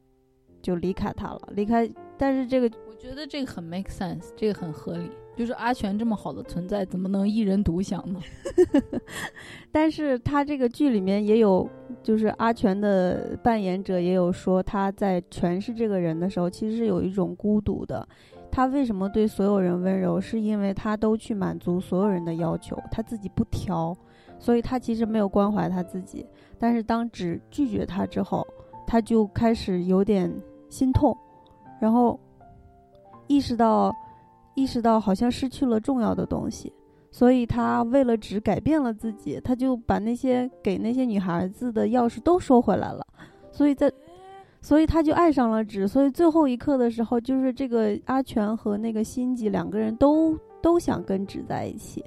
[0.61, 1.41] 就离开他了。
[1.51, 5.11] 离开，但是这个我觉得这个很 make sense，这个很合理。
[5.35, 8.19] 就是阿全这么好的存在，怎么能一人独享呢？
[9.71, 11.67] 但是他这个剧里面也有，
[12.03, 18.07] 就是阿全的扮演者也有说，他在诠释这个人的时候，其实是有一种孤独的。
[18.51, 20.19] 他为什么对所有人温柔？
[20.19, 23.97] 是因为他都去满足所有人的要求，他自己不挑，
[24.37, 26.25] 所以他其实没有关怀他自己。
[26.59, 28.45] 但是当只拒绝他之后，
[28.85, 30.29] 他就开始有点
[30.69, 31.17] 心痛，
[31.79, 32.19] 然后
[33.27, 33.95] 意识到。
[34.55, 36.71] 意识到好像失去了重要的东西，
[37.09, 43.05] 所以他为了纸改变了自己，他就把那些给那些女孩子的钥匙都收回来了，
[43.51, 43.91] 所以在，
[44.61, 52.03] 所以他就爱上了纸，所以最后一刻的时候，就是这个阿全和那个辛吉两个人都都想跟纸在一起，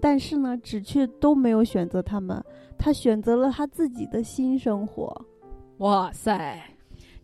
[0.00, 2.42] 但是呢，纸却都没有选择他们，
[2.76, 5.14] 他选择了他自己的新生活。
[5.78, 6.60] 哇塞，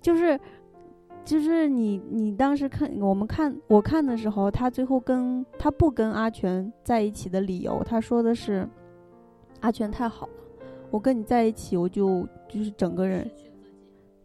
[0.00, 0.38] 就是，
[1.26, 8.66] 就是你，你当时看我们看我看的时候，他最后跟他不跟阿全在一起的理由，他说的是，
[9.58, 10.32] 阿全太好了，
[10.88, 13.28] 我跟你在一起，我就就是整个人，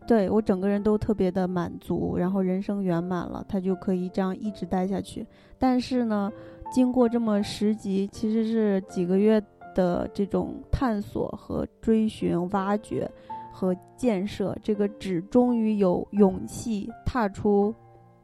[0.06, 5.26] 对我整个人都特别的满足，然后人生圆满了，他就可以这样一直待下去。
[5.58, 6.32] 但是呢，
[6.72, 9.42] 经过这么十集，其实是几个月
[9.74, 13.10] 的这种探索和追寻、挖掘。
[13.62, 17.72] 和建设，这个纸终于有勇气踏出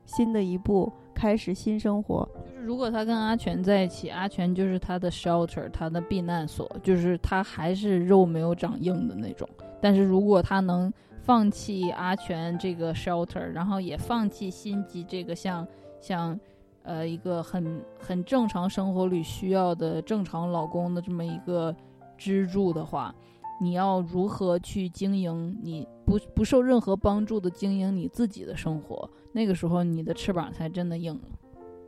[0.04, 2.28] 新的一步，开始新生活。
[2.44, 9.48] 就是如果他跟阿全在一起，阿全就是他的 shelter，他的避难所，就是他还是肉没有长硬的那种。
[9.80, 15.68] 但是如果他能放弃阿全这个 shelter，然后也放弃心机这个像
[16.02, 16.40] 像
[16.82, 21.76] 呃一个很很正常生活里需要的正常老公的这么一个
[22.18, 23.14] 支柱的话。
[23.60, 25.58] 你要如何去经营？
[25.64, 31.22] 你不不受任何帮助的经营你自己的生活，那个时候你的翅膀才真的硬了。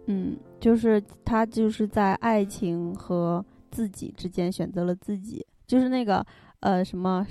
[0.07, 6.25] 嗯，就是他就是在爱情和自己之间选择了自己，就是那个
[6.61, 7.25] 呃什么，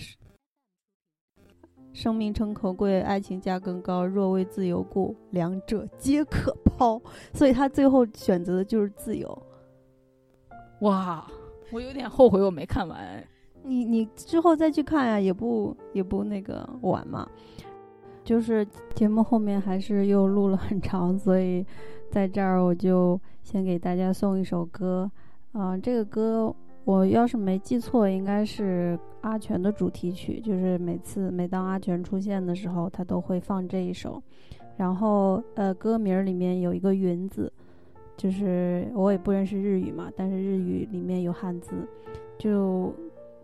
[1.93, 7.03] 生命诚可贵，爱情价更高，若为自由故，两者皆可抛。
[7.33, 9.43] 所以他最后选择的就是自由。
[10.83, 11.27] 哇，
[11.73, 13.27] 我有点后悔我没看完。
[13.69, 17.29] 你你之后再去看呀，也不也不那个晚嘛。
[18.25, 21.65] 就是节目后面还是又录了很长，所以
[22.11, 25.11] 在这儿我就先给大家送一首歌。
[25.53, 26.55] 嗯，这个歌
[26.85, 30.41] 我要是没记错，应该是阿全的主题曲。
[30.41, 34.23] 就是每次每当阿全出现的时候，他都会放这一首。
[34.77, 37.51] 然后呃，歌名里面有一个“云”字，
[38.17, 41.73] 就是我也不认识日语嘛，但是日语里面有汉字，
[42.39, 42.93] 就。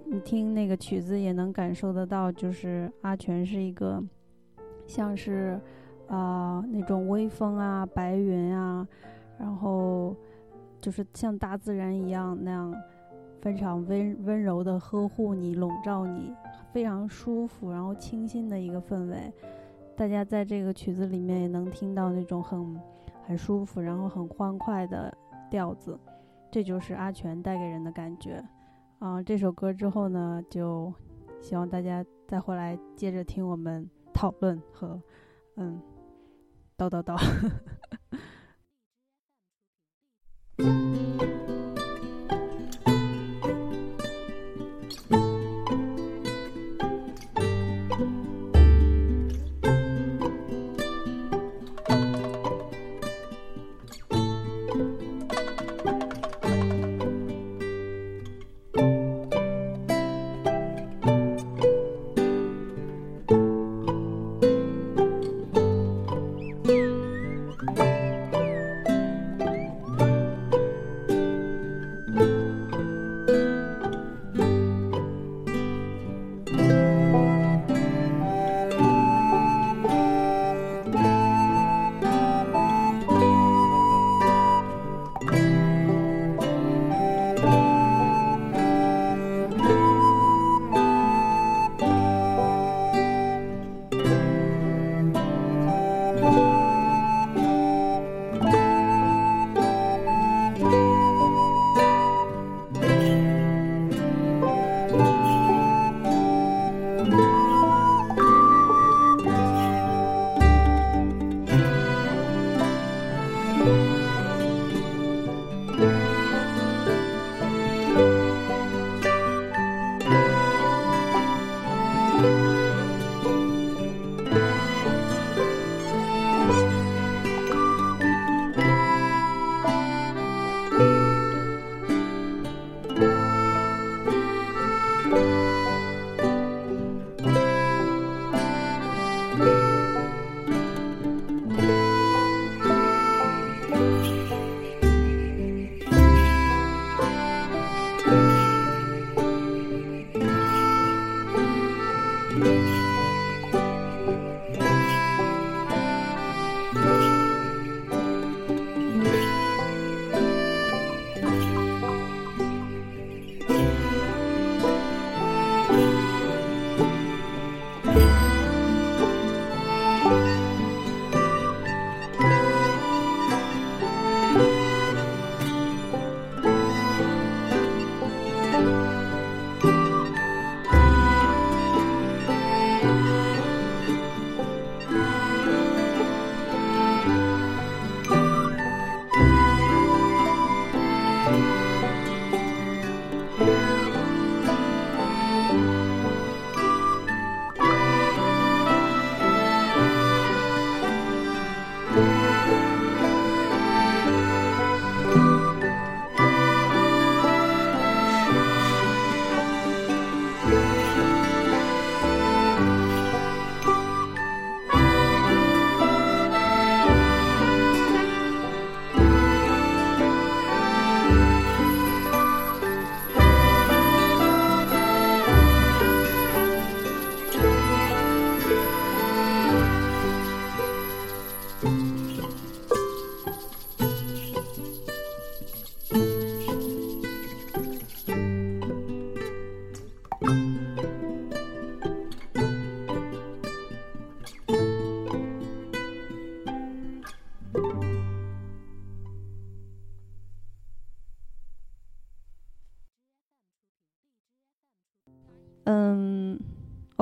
[0.07, 4.03] 你听那个曲子也能感受得到，就是阿全是一个，
[4.87, 5.59] 像是，
[6.09, 8.87] 啊那种微风啊、白云啊，
[9.39, 10.15] 然后
[10.81, 12.75] 就是像大自然一样那样，
[13.41, 16.33] 非常温温柔的呵护你、笼罩你，
[16.73, 19.33] 非常舒服，然后清新的一个氛围。
[19.97, 22.81] 大家在这个曲子里面也能听到那种很
[23.27, 25.13] 很舒服，然后很欢快的
[25.51, 25.99] 调子，
[26.51, 28.45] 这就是阿全带给人的感觉。
[29.05, 30.91] 啊，这首歌之后呢，就
[31.39, 34.99] 希望大家再回来接着听我们讨论和
[35.57, 35.79] 嗯
[36.79, 37.15] 叨叨叨。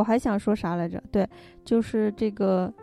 [0.03, 1.01] 我还想说啥来着？
[1.13, 1.25] 对，
[1.65, 2.75] 就是这个，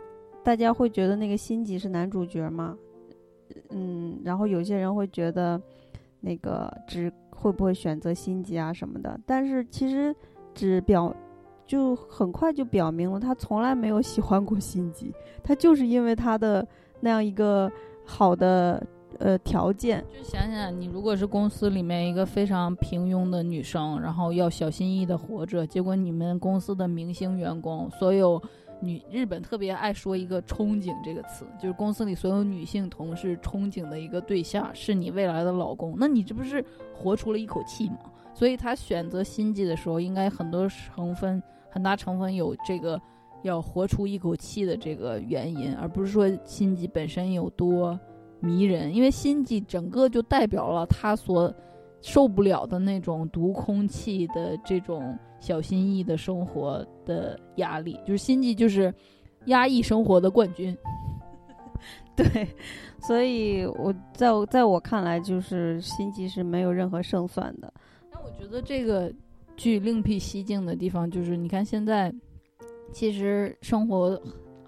[0.42, 2.74] 大家会觉得那个辛吉是男主角吗？
[3.68, 5.60] 嗯，然后有些人会觉得，
[6.22, 9.20] 那个只会不会选择辛吉啊什么的？
[9.26, 10.16] 但是其实
[10.54, 11.14] 只表
[11.66, 15.12] 就很快就表明了，他从来没有喜欢过辛吉，
[15.42, 16.66] 他就是因为他的
[17.00, 17.70] 那样一个
[18.02, 18.82] 好的。
[19.18, 28.40] 呃，条件就想想，你如果是公司里面一个非常平庸的女生，然后要小心翼翼的活着，结果你们公司的明星员工，所有
[28.80, 37.98] 女日本特别爱说一个“憧憬”这个词，就是公司里所有女性同事憧憬的一个对象是你未来的老公，那你这不是活出了一口气吗？
[38.32, 42.98] 所以他选择心计的时候，应该很多成分很大成分有这个
[43.42, 47.98] 要活出一口气的这个原因，而不是说心计本身有多。
[48.40, 51.54] 迷人，因为心悸整个就代表了他所
[52.00, 58.92] 受不了的那种毒空气的这种小心翼翼的生活的压力，就是心悸就是
[59.46, 60.76] 压抑生活的冠军。
[62.16, 62.48] 对，
[62.98, 67.72] 所以我在我在我看来，就是心悸是没有任何胜算的。
[68.10, 69.12] 但我觉得这个
[69.56, 72.12] 剧另辟蹊径的地方，就是你看现在
[72.92, 74.20] 其实生活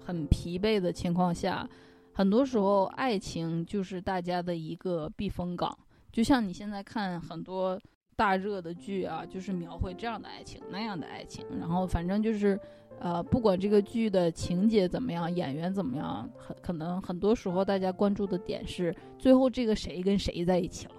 [0.03, 1.67] 很疲惫的情况下。
[2.13, 5.75] 很多时候，爱情就是大家的一个避风港。
[6.11, 7.79] 就像你现在看很多
[8.15, 11.43] 大热的剧啊，就是描绘这样的爱情、那样的爱情。
[11.59, 12.59] 然后反正就是，
[12.99, 20.93] 呃，不管这个剧的情节怎么样，演员怎么样，很可能很多时候大家关注的点是最后这个谁跟谁在一起了。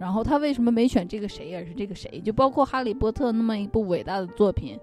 [0.00, 2.20] 然后他为什么没选这个谁，而是这个谁？
[2.20, 4.76] 就包括《哈利波特》那么一部伟大的作品，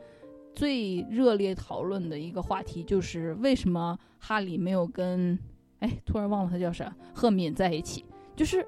[0.56, 5.38] 最热烈讨论的一个话题就是为什么哈利没有跟。
[5.84, 8.06] 哎，突然忘了他叫啥，赫敏在一起，
[8.38, 8.66] 就是，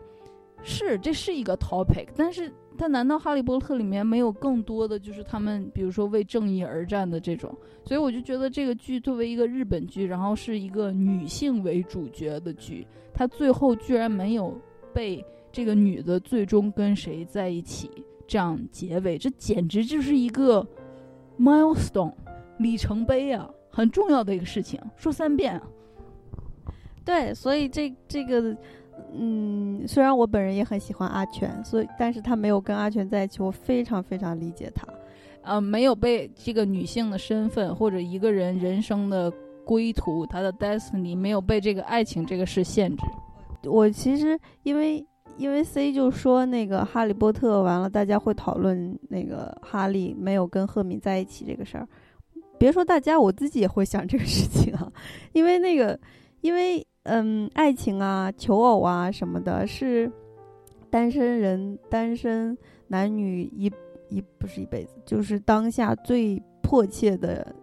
[0.62, 7.58] 是这是一个 topic，但是他难道哈利波特里面没有更多的就是他们，比如说为正义而战的这种？
[7.86, 14.60] 所以我就觉得这个剧作为一个日本剧，然后是一个女性为主角的剧，它最后居然没有
[14.94, 17.90] 被这个女的最终跟谁在一起
[18.28, 20.68] 这样结尾，这简直就是一个
[21.40, 22.14] milestone
[22.58, 25.62] 里程碑啊，很重要的一个事情，说三遍。
[27.06, 28.58] 对，所以这这个，
[29.14, 34.88] 嗯，虽然我本人也很喜欢阿全，所以但是他没有跟阿全在一起，我非常非常理解他，
[35.44, 39.32] 呃，没有被这个女性的身份或者一个人人生的
[39.64, 43.04] 归途，他的 destiny 没有被这个爱情这个事限制。
[43.70, 45.06] 我其实因为
[45.38, 51.88] 因为 C 就说那个哈利波特完了，大家会讨论那个哈利没有跟赫敏在一起这个事儿，
[52.58, 54.92] 别说大家，我自己也会想这个事情啊，
[55.34, 56.00] 因为那个
[56.42, 56.84] 因为。
[57.06, 60.12] 嗯，爱情啊，求偶啊什么的，是
[60.90, 63.72] 单身人、单身男女一
[64.10, 67.56] 一不是一辈子，就是当下最迫切的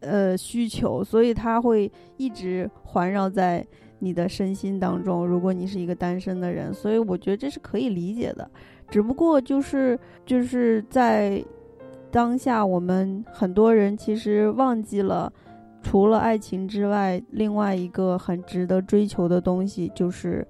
[0.00, 3.64] 呃需求，所以他会一直环绕在
[4.00, 5.24] 你的身心当中。
[5.24, 8.50] 如果你是一个单身的人，所以我觉得这是可以理解的。
[8.90, 9.96] 只不过就是
[10.26, 11.40] 就是在
[12.10, 15.32] 当下，我们很多人其实忘记了。
[15.82, 20.46] 除了爱情之外，另外一个很值得追求的东西就是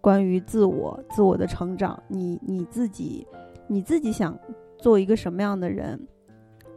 [0.00, 2.00] 关于自我、自我的成长。
[2.08, 3.26] 你你自己，
[3.66, 4.38] 你自己想
[4.78, 6.00] 做一个什么样的人？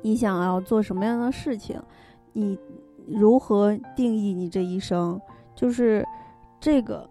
[0.01, 1.79] 你想要做什么样的事情？
[2.33, 2.57] 你
[3.07, 5.21] 如何定义你这一生？
[5.55, 6.05] 就是
[6.59, 7.07] 这个。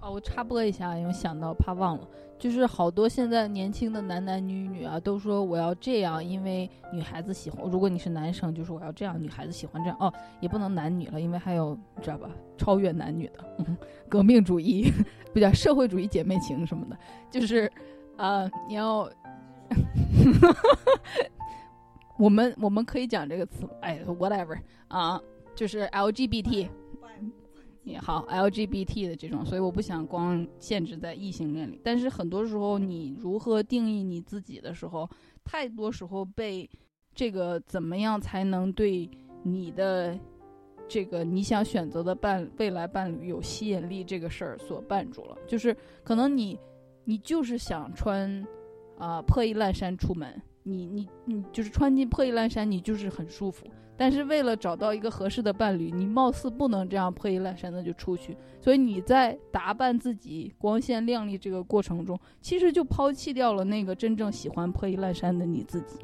[0.00, 2.08] 哦，我插播一下，因为想到怕忘了。
[2.38, 7.68] 就是好多现在年轻的男男女女啊，都说我要这样，因为女孩子喜欢。
[7.70, 9.96] 如果你是男生，就说我要这样，女孩子喜欢这样。
[9.98, 13.66] 哦，也不能男女了，因为还有你知道吧，超越男女的，
[14.08, 14.92] 革命主义，
[15.32, 16.98] 不叫社会主义姐妹情什么的。
[17.30, 17.70] 就是，
[18.16, 19.08] 呃，你要，
[22.18, 24.58] 我们我们可以讲这个词，哎，whatever
[24.88, 25.20] 啊，
[25.54, 26.68] 就是 LGBT。
[27.86, 31.80] 也好，LGBT 的这种，所以我不想光限制在异性恋里。
[31.84, 35.08] 但是很多时候，你如何定义你自己的时候，
[35.44, 36.68] 太多时候被
[37.14, 39.08] 这个怎么样才能对
[39.44, 40.18] 你的
[40.88, 45.38] 这个你想选择的伴未来伴侣有吸引力这个事儿所绊住了。
[45.46, 46.58] 就是可能你
[47.04, 48.44] 你就是想穿
[48.98, 53.64] 啊破衣烂衫出门，你你你就是穿进破衣烂衫，你就是很舒服。
[53.96, 66.00] 但是为了找到一个合适的伴侣，你貌似不能这样破衣烂衫的就出去，所以你在打扮自己、光鲜亮丽这个过程中，其实就抛弃掉了那个真正喜欢破衣烂衫的你自己。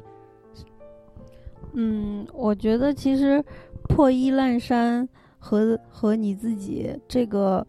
[1.73, 3.43] 嗯，我觉得其实
[3.89, 5.07] 破衣烂衫
[5.37, 7.67] 和和你自己这个，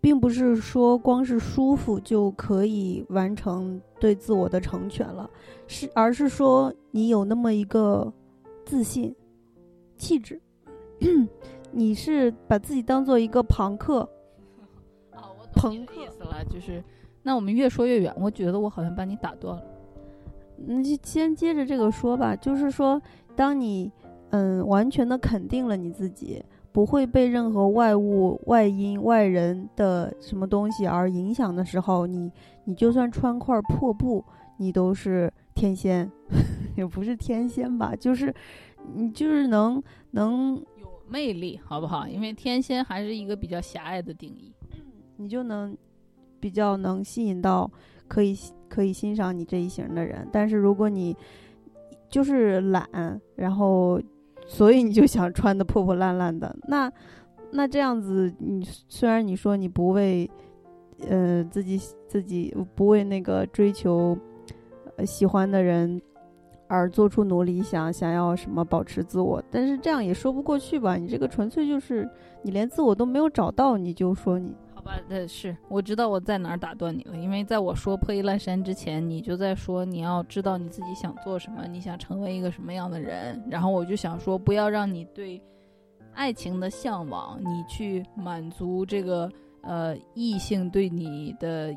[0.00, 5.28] 并不是说光是舒服就可以完成对自我的成全了，
[5.66, 8.12] 是而是说你有那么一个
[8.64, 9.14] 自信、
[9.96, 10.40] 气质，
[11.72, 14.00] 你是把自己当做一个朋克。
[15.12, 16.82] 啊，我朋克意思了，就是
[17.22, 19.64] 那我们越说越远，我觉得我好像把你打断了。
[20.66, 23.00] 那就先接着这个说吧，就是说，
[23.34, 23.92] 当你
[24.30, 26.42] 嗯完全的肯定了你自己，
[26.76, 32.30] 不会被任何外物、外因、外人的什么东西而影响的时候，你
[32.64, 34.22] 你就算穿块破布，
[34.58, 36.12] 你都是天仙，
[36.76, 38.30] 也不是天仙吧，就是
[38.94, 42.06] 你就是能能有魅力，好不好？
[42.06, 44.52] 因为天仙还是一个比较狭隘的定义，
[45.16, 45.74] 你就能
[46.38, 47.70] 比较能吸引到
[48.06, 48.36] 可以。
[48.68, 51.16] 可以欣赏你这一型的人，但是如果你
[52.10, 52.84] 就是懒，
[53.36, 53.98] 然后
[54.46, 56.90] 所以你就想穿的破破烂烂的，那
[57.50, 60.30] 那这样子，你虽然你说你不为
[61.08, 64.16] 呃自己自己不为那个追求
[65.04, 66.00] 喜欢的人
[66.68, 70.96] 而做出努力，想想要什么保持自我，但是这样也说不过去吧？
[70.96, 72.08] 你这个纯粹就是
[72.42, 74.54] 你连自我都没有找到，你就说你。
[75.08, 85.40] 呃，是我知道我在哪儿打断你了，因为在我说破衣烂衫之前，你就在说你要知道你自己想做什么，你想成为一个什么样的人，然后我就想说，不要让你对
[86.14, 89.30] 爱情的向往，你去满足这个
[89.62, 91.74] 呃异性对你的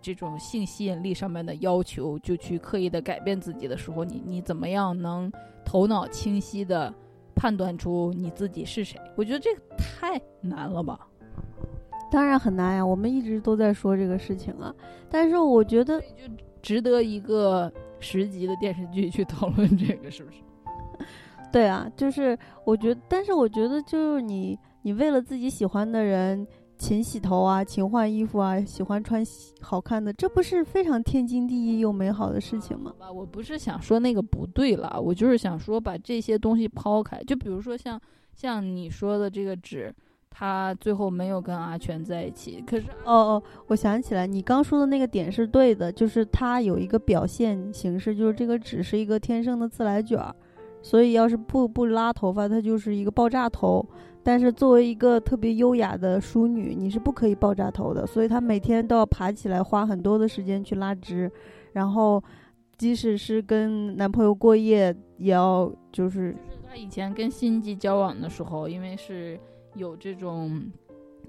[0.00, 5.30] 这种性吸引力上面的要求，就去刻意的改变自己的时候，你你怎么样能
[5.64, 6.92] 头脑清晰的
[7.34, 9.00] 判断出你自己是谁？
[9.16, 11.06] 我觉得这个太难了吧。
[12.16, 14.74] 当然很难呀，我们一直都在说这个事情啊。
[15.10, 16.06] 但是我觉得就
[16.62, 20.38] 值得一个十集的电视剧去讨论这个，是不是？
[21.52, 26.46] 对啊，就是我觉得，但是我觉得就是你，你为了自己喜欢的人
[26.78, 29.22] 勤洗头啊，勤换衣服啊，喜欢穿
[29.60, 32.94] 好看的，这不是非常天经地义又美好的事情吗？
[33.14, 38.00] 我不是想说那个不对了，我就是想说把这些东西抛开，就比如说像
[38.32, 39.94] 像你说的这个纸。
[40.30, 50.34] 他最后没有跟阿全在一起，可是哦哦，我想起来，你刚说的那个点是对的，就是他有一个表现形式，就是这个纸是一个天生的自来卷儿，
[50.82, 53.86] 所以要是不不拉头发，它就是一个爆炸头。
[54.22, 61.30] 但是作为一个特别优雅的淑女，你是不可以爆炸头的，所以她每天都要爬起来，花很多的时间去拉直，
[61.72, 62.22] 然后
[62.76, 66.32] 即使是跟男朋友过夜，也要就是。
[66.32, 69.40] 就是她以前跟辛吉交往的时候，因为是。
[69.76, 70.62] 有这种，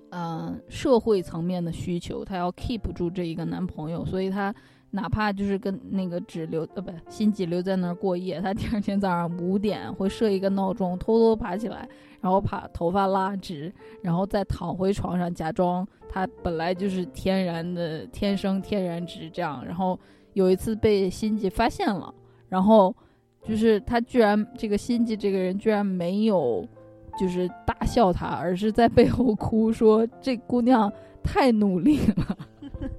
[0.10, 4.54] 嗯，社会层面的需求，她要 keep 住这一个男朋友，所以她
[4.91, 11.88] 哪怕就是跟那个只留呃不心急留在那儿过夜，她第二天早上五点会设一个闹钟，偷偷爬起来，
[12.22, 13.72] 然后把头发拉直，
[14.02, 19.64] 然后再躺回床上，假装她本来就是天然的天生天然直这样。
[19.66, 20.00] 然后
[20.34, 22.14] 有一次被心急发现了，
[22.48, 22.95] 然后
[23.43, 26.66] 就是她居然这个心急这个人居然没有。
[27.20, 30.91] 就是大笑他，而是在背后哭说：“这姑娘
[31.24, 32.38] 太努力了。”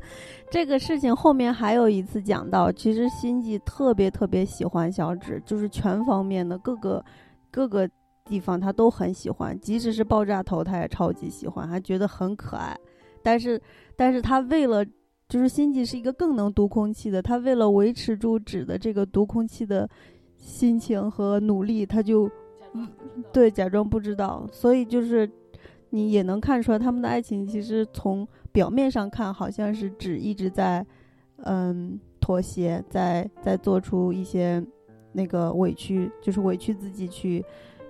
[0.50, 7.04] 这个事情后面还有一次讲到，其实心计特别特别喜欢小指，就是全方面的各个
[7.50, 7.88] 各个
[8.24, 12.76] 地方他都很喜欢，即使是爆炸头他也超级喜欢，还觉得很可爱。
[13.22, 13.60] 但是，
[13.94, 14.84] 但是他为了
[15.28, 19.88] 就是心计是一个更能读空气的，他为了维持住纸的这个读空气的
[20.36, 22.28] 心情和努力，他就。
[22.74, 22.88] 嗯，
[23.32, 25.28] 对，假装不知道，所以就是
[25.90, 30.84] 你也能看出来，他们的爱情其实从表面上看，好像是只一直在
[31.44, 34.62] 嗯妥协，在在做出一些
[35.12, 37.42] 那个委屈，就是委屈自己去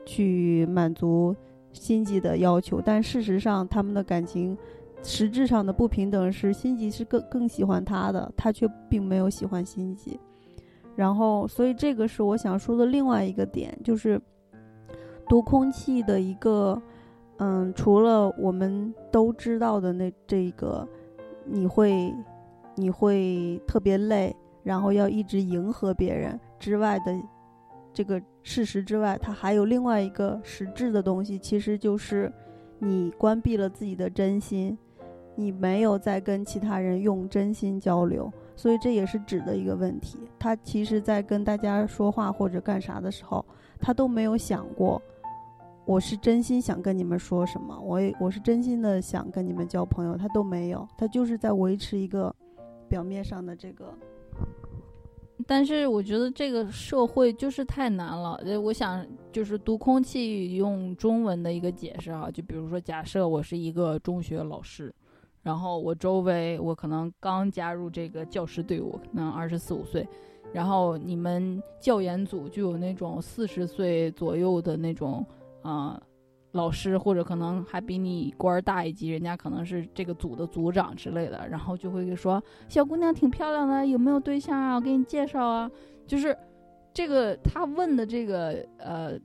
[0.06, 1.34] 去满足
[1.72, 4.56] 心机的要求，但事实上他们的感情
[5.02, 10.18] 实质上的不平等是心吉是更更喜欢他的，他却并没有喜欢心吉，
[10.94, 14.20] 然后所以这个是我想说的另外一个点，就是。
[15.28, 16.80] 读空气的一个，
[17.36, 20.88] 嗯，除了我们都知道的那这个，
[21.44, 22.14] 你会，
[22.74, 27.14] 你会特别累，然后要一直迎合别人之外的
[27.92, 32.32] 这个事实之外，它还有另外一个实质的东西，其实就是
[32.78, 34.76] 你关闭了自己的真心，
[35.34, 40.18] 你没有在跟其他人用真心交流，所以这也是指的一个问题。
[40.38, 43.44] 他其实在跟大家说话或者干啥的时候，
[43.78, 45.00] 他都没有想过。
[45.88, 52.32] 我是真心想跟你们说什么，我也我是真心的想跟你们交朋友，他都没有，他就是在维持一个
[52.90, 53.86] 表面上的这个
[55.46, 58.34] 但是我觉得这个社会就是太难了。
[58.44, 64.94] 呃，我想就是读空气用中文的一个解释啊，就比如说，假设我是一个中学老师，
[65.42, 70.06] 然后我周围我可能刚加入这个教师队伍，可能二十四五岁，
[70.52, 75.24] 然后你们教研组就有那种四十岁左右的那种
[75.62, 76.00] 啊、
[76.52, 82.42] 老师，或者可能还比你官儿大一级，人家可能是这个组的组长之类的，然后就会说。
[82.68, 84.74] 小姑娘挺漂亮的，有没有对象啊？
[84.76, 85.70] 我给你介绍啊。
[86.06, 86.36] 就是
[86.92, 89.18] 这个他问的这个呃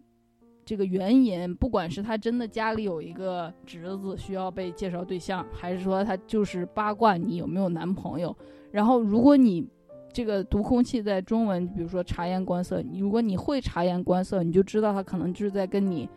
[0.65, 8.35] 这个原因，不管是他真的家里有一个侄子需要被介绍对象，还是说他就是八卦你有没有男朋友。
[8.71, 9.65] 然后如果你
[10.11, 16.07] 这个读空气在中文，比如说察言观色，如果你会察言观色，你就知道他可能就是在跟你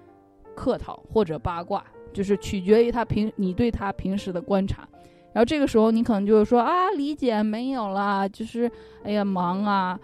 [0.56, 4.88] 客套或者八卦，就是取决于他平你对他平时的观察。
[5.32, 8.68] 然后这个时候你可能就会说啊，理解没有啦，就是
[9.04, 10.00] 哎呀忙啊，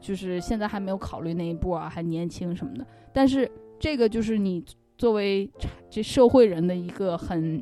[0.00, 2.86] 就是现在还没有考虑那一步啊，还年轻什么的。
[3.12, 3.50] 但是
[3.80, 4.64] 这个就是你
[4.96, 5.50] 作为
[5.90, 7.60] 这社会人的一个很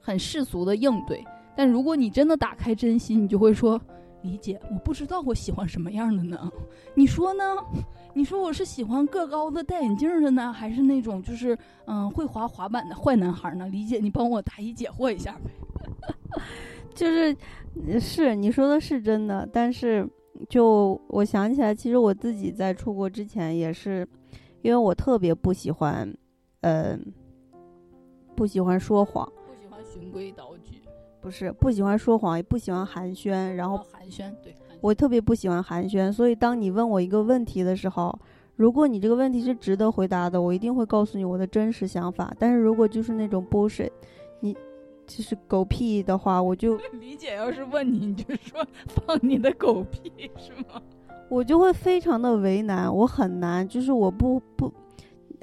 [0.00, 1.24] 很世俗的应对。
[1.56, 3.80] 但如果你真的打开真心，你就会说，
[4.22, 6.50] 理解，我不知道我喜欢什么样的呢？
[6.94, 7.44] 你说呢？
[8.14, 11.56] 你说我是喜欢个高的戴眼镜的呢，还是那种就是
[11.86, 13.68] 嗯会滑滑板的坏男孩呢？
[13.68, 15.50] 理解，你帮我答疑解惑一下呗。
[16.94, 17.36] 就是
[18.00, 20.08] 是你说的是真的，但是
[20.48, 24.06] 就我想起来，其实我自己在出国之前也是，
[24.62, 26.12] 因为我特别不喜欢，
[26.60, 26.98] 呃，
[28.34, 30.82] 不喜欢说谎，不喜欢循规蹈矩，
[31.20, 38.18] 不是不喜欢说谎，也不喜欢寒暄，然后哦寒暄，对，我特别不喜欢寒暄，所以当你问我一个问题的时候，
[38.56, 42.32] 如果你这个问题是值得回答的，我一定会告诉你我的真实想法。
[42.38, 43.90] 但是如果就是那种 bullshit，
[44.40, 44.54] 你
[45.06, 47.34] 就是狗屁的话，我就 理解。
[47.36, 50.80] 要是问你，你就说 放你的狗屁是吗？
[51.28, 54.72] 我就会非常的为难，我很难，就是我不不，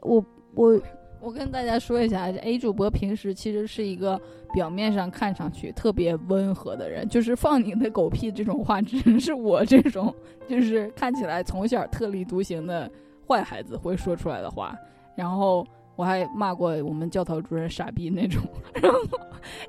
[0.02, 0.24] 我
[0.54, 0.82] 我
[1.28, 4.18] 我跟大家说一下，A 主播平时其实是一个
[4.54, 10.16] 表面上看上去特别温和的人，就是放你的狗屁这种话，只能是我这种
[10.48, 12.90] 就是看起来从小特立独行的
[13.28, 14.74] 坏孩子会说出来的话。
[15.18, 15.68] 然后
[15.98, 18.42] 我还骂过我们教导主任傻逼那种，
[18.82, 19.00] 然后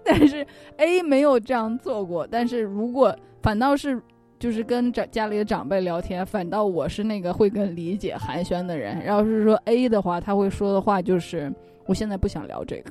[0.05, 0.47] 但是
[0.77, 4.01] A 没有这样做过，但是如果反倒是。
[4.39, 9.05] 就是跟长家里的长辈聊天，反倒我是那个会跟理解寒暄的人。
[9.05, 11.53] 要是说 A 的话，他会说的话就是
[11.87, 12.91] ：“我现在不想聊这个。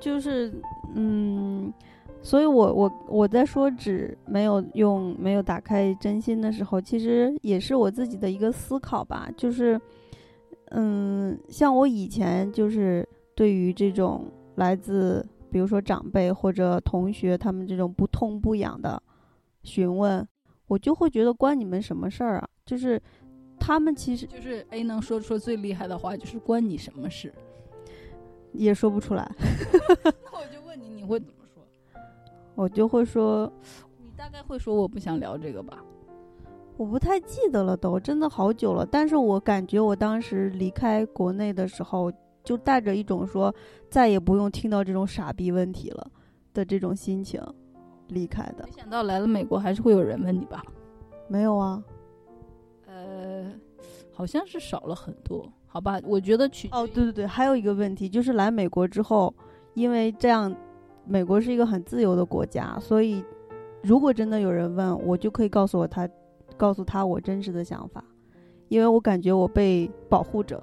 [0.00, 0.52] 就是
[0.94, 1.72] 嗯，
[2.22, 9.80] 所以我我我在说纸没有用没有打开真心的时候，其实也是我自己的一个思考吧，就是
[10.70, 19.02] 嗯，像我以前就是对于这种来自比如说长辈或者同学他们这种不痛不痒的
[19.64, 20.24] 询问，
[20.68, 22.48] 我就会觉得关你们什么事儿啊？
[22.64, 23.00] 就是
[23.58, 27.32] 他们其实”就是 A 能说出最厉害的话，就是关你什么事？
[28.52, 29.28] 也说不出来，
[30.04, 31.62] 那我就问你，你会怎么说？
[32.54, 33.52] 我就会说。
[34.00, 35.82] 你大概会说我不想聊这个吧？
[36.76, 38.86] 我不太记得了都，真的好久了。
[38.86, 42.12] 但是我感觉我当时离开国内的时候，
[42.44, 43.52] 就带着一种说
[43.90, 46.10] 再也不用听到这种傻逼问题了
[46.52, 47.40] 的这种心情
[48.08, 48.72] 离开的没。
[48.72, 50.62] 想到来了美国还是会有人问你吧？
[51.28, 51.82] 没有啊？
[52.86, 53.50] 呃，
[54.12, 55.98] 好像是少了很多，好吧？
[56.04, 59.34] 我觉得取哦，对对对，还有一个问题就是来美国之后，
[59.74, 60.54] 因为这样，
[61.04, 63.24] 美国是一个很自由的国家，所以
[63.82, 66.08] 如果真的有人问我，就可以告诉我他，
[66.56, 68.04] 告诉他我真实的想法，
[68.68, 70.62] 因为我感觉我被保护着，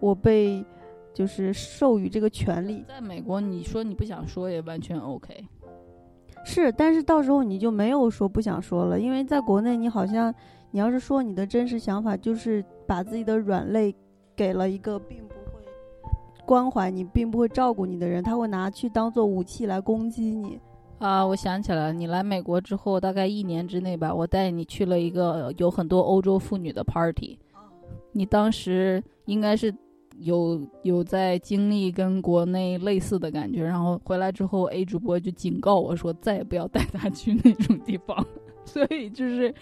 [0.00, 0.64] 我被
[1.14, 2.84] 就是授予这个权利。
[2.88, 5.46] 在美国，你说你不想说也完全 OK。
[6.44, 10.34] 是，但是到时候你就没有说不想说了，因为在国内你好像
[10.70, 13.94] 你要是说你的真实想法，就是把自己的软肋
[14.34, 15.60] 给了一个并不会
[16.46, 20.58] 关怀你、并不会照顾你的人，他会拿去当做武器来攻击你。
[20.98, 27.38] 啊，我想起来了，你来美国之后，大概一年之内吧，我带你去了一个有很多欧洲妇女的 party。
[28.12, 29.72] 你当时应该是
[30.20, 38.24] 有有在经历跟国内类似的感觉，然后回来之后，A 主播就警告我说，再也不要带他去那种地方。
[38.64, 39.52] 所以就是，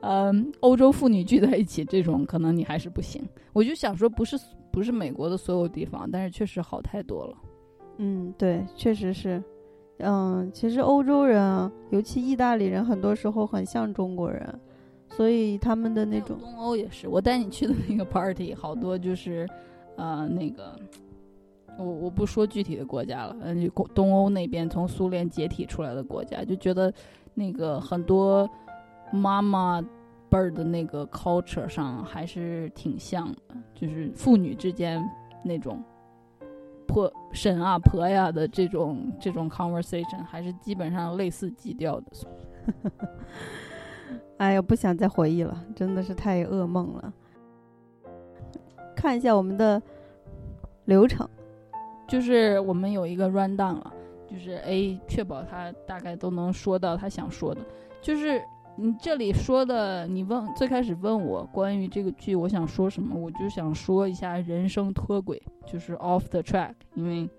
[0.00, 3.22] 嗯，欧洲妇女聚在一起这种，可能你还是不行。
[3.52, 4.36] 我就想说，不是
[4.72, 7.36] 不是美国的所有地方，但是确实好太多了。
[7.98, 9.42] 嗯，对，确实是。
[9.98, 14.60] 嗯，其实欧洲人啊，尤其意大利人，很多时候很像中国人，
[15.08, 19.48] 所以他们的那种东欧也是，我带你去的那个 party，好多就是，
[19.96, 20.78] 呃，那个，
[21.78, 26.92] 我我不说具体的国家了，嗯，东欧那边从苏联解体出来的国家，就觉得
[27.34, 28.48] 那个很多
[29.10, 29.82] 妈妈
[30.28, 33.38] 辈儿的那个 culture 上还是挺像的，
[33.74, 35.02] 就是父女之间
[35.44, 35.82] 那种
[36.86, 42.06] 婆婶啊婆呀的这种这种 conversation 还是基本上类似基调的。
[44.38, 47.12] 哎呀，不想再回忆了，真的是太噩梦了。
[49.06, 49.80] 看一下我们的
[50.86, 51.24] 流程，
[52.08, 53.94] 就是我们有一个 run down 了，
[54.28, 57.60] 就是 A 确保他大概都能说到他想说的，
[58.02, 58.42] 就是
[58.74, 67.30] 你这里说的，你问最开始问我关于这个剧我想说什么，我就想说一下人生脱轨，就是 off the track，因为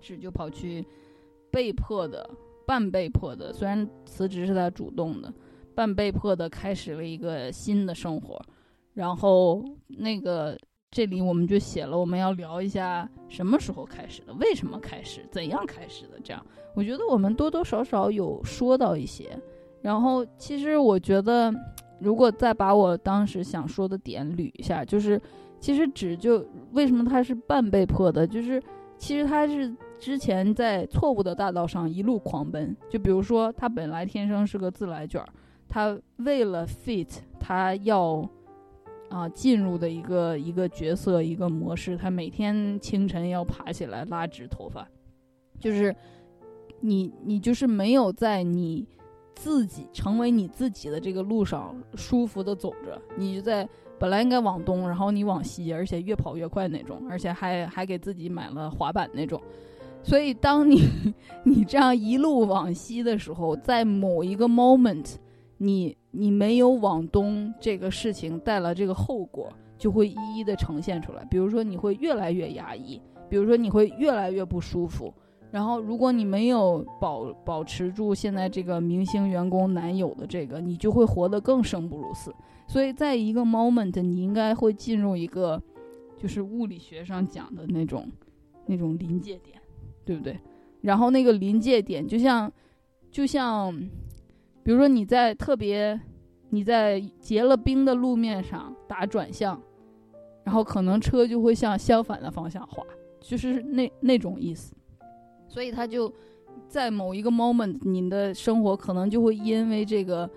[0.00, 0.84] 是就跑去
[1.50, 2.28] 被迫的、
[2.66, 5.32] 半被迫的，虽然辞职是他主动的。
[5.74, 8.38] 半被迫的开始了一个新的生活，
[8.92, 10.54] 然后那个
[10.92, 16.18] 这里我们就写了，我们要聊一下什么时候开始的，为什么开始，怎样开始的。
[16.24, 19.38] 这样，我觉得我们多多少少有说到一些。
[19.82, 21.54] 然后，其实我觉得，
[22.00, 25.20] 如果再把我当时想说的点捋一下，就是
[25.60, 28.60] 其实只就为什么他是半被迫的，就是
[28.98, 32.76] 其实他是之前在错误的大道上一路狂奔。
[32.88, 35.28] 就比如说，他本来天生是个自来卷儿。
[35.68, 37.06] 他为了 fit，
[37.38, 38.28] 他要
[39.10, 44.88] 啊进入的一个一个角色一个模式，他每天清晨要爬起来拉直头发，
[45.58, 45.94] 就是
[46.80, 48.86] 你你就是没有在你
[49.34, 59.42] 自己成为你自己的这个路上舒服的走着，你就在本来应该往东，然后你往西，而且越跑越快那种，而且还还给自己买了滑板那种，
[60.04, 60.82] 所以当你
[61.44, 65.16] 你这样一路往西的时候，在某一个 moment。
[65.62, 71.22] 你你没有往东这个事情带来这个后果，就会一一的呈现出来。
[71.26, 72.98] 比如说你会越来越压抑，
[73.28, 75.12] 比如说你会越来越不舒服。
[75.50, 82.34] 然后如果你没有保保持住现在这个明星员工男友的这个，你就会活得更生不如死。
[82.66, 85.62] 所以在一个 moment，你应该会进入一个，
[86.16, 88.10] 就是物理学上讲的那种
[88.64, 89.60] 那种临界点，
[90.06, 90.40] 对不对？
[90.80, 92.50] 然后那个临界点就像
[93.10, 93.78] 就像。
[94.70, 96.00] 比如说你在特别，
[96.50, 99.60] 你在结了冰的路面上打转向，
[100.44, 102.80] 然后可能车就会向相反的方向滑，
[103.18, 104.72] 就是那那种意思。
[105.48, 106.14] 所以他就
[106.68, 110.30] 在某一个 moment，你的生活可能就会因为这个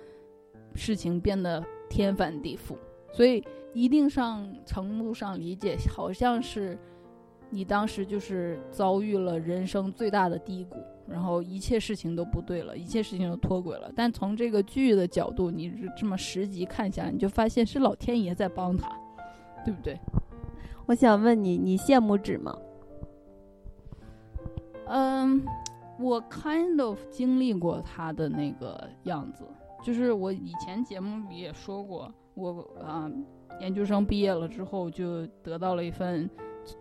[0.73, 2.75] 事情变得天翻地覆。
[3.11, 6.75] 所以一定上程度上理解，好像是
[7.51, 10.77] 你当时就是遭遇了人生最大的低谷。
[11.07, 13.91] 然后一切事情都不对了，一切事情都脱轨了。
[13.95, 18.89] 但从这个剧的角度，你这么十集看下来，你就发现是老天爷在帮他，
[19.65, 19.99] 对不对？
[20.85, 22.57] 我想问你，你羡慕纸吗？
[24.85, 25.41] 嗯，
[25.99, 29.45] 我 kind of 经历过他的那个样子，
[29.83, 33.09] 就是我以前节目里也说过，我啊，
[33.61, 36.29] 研究生毕业了之后就得到了一份，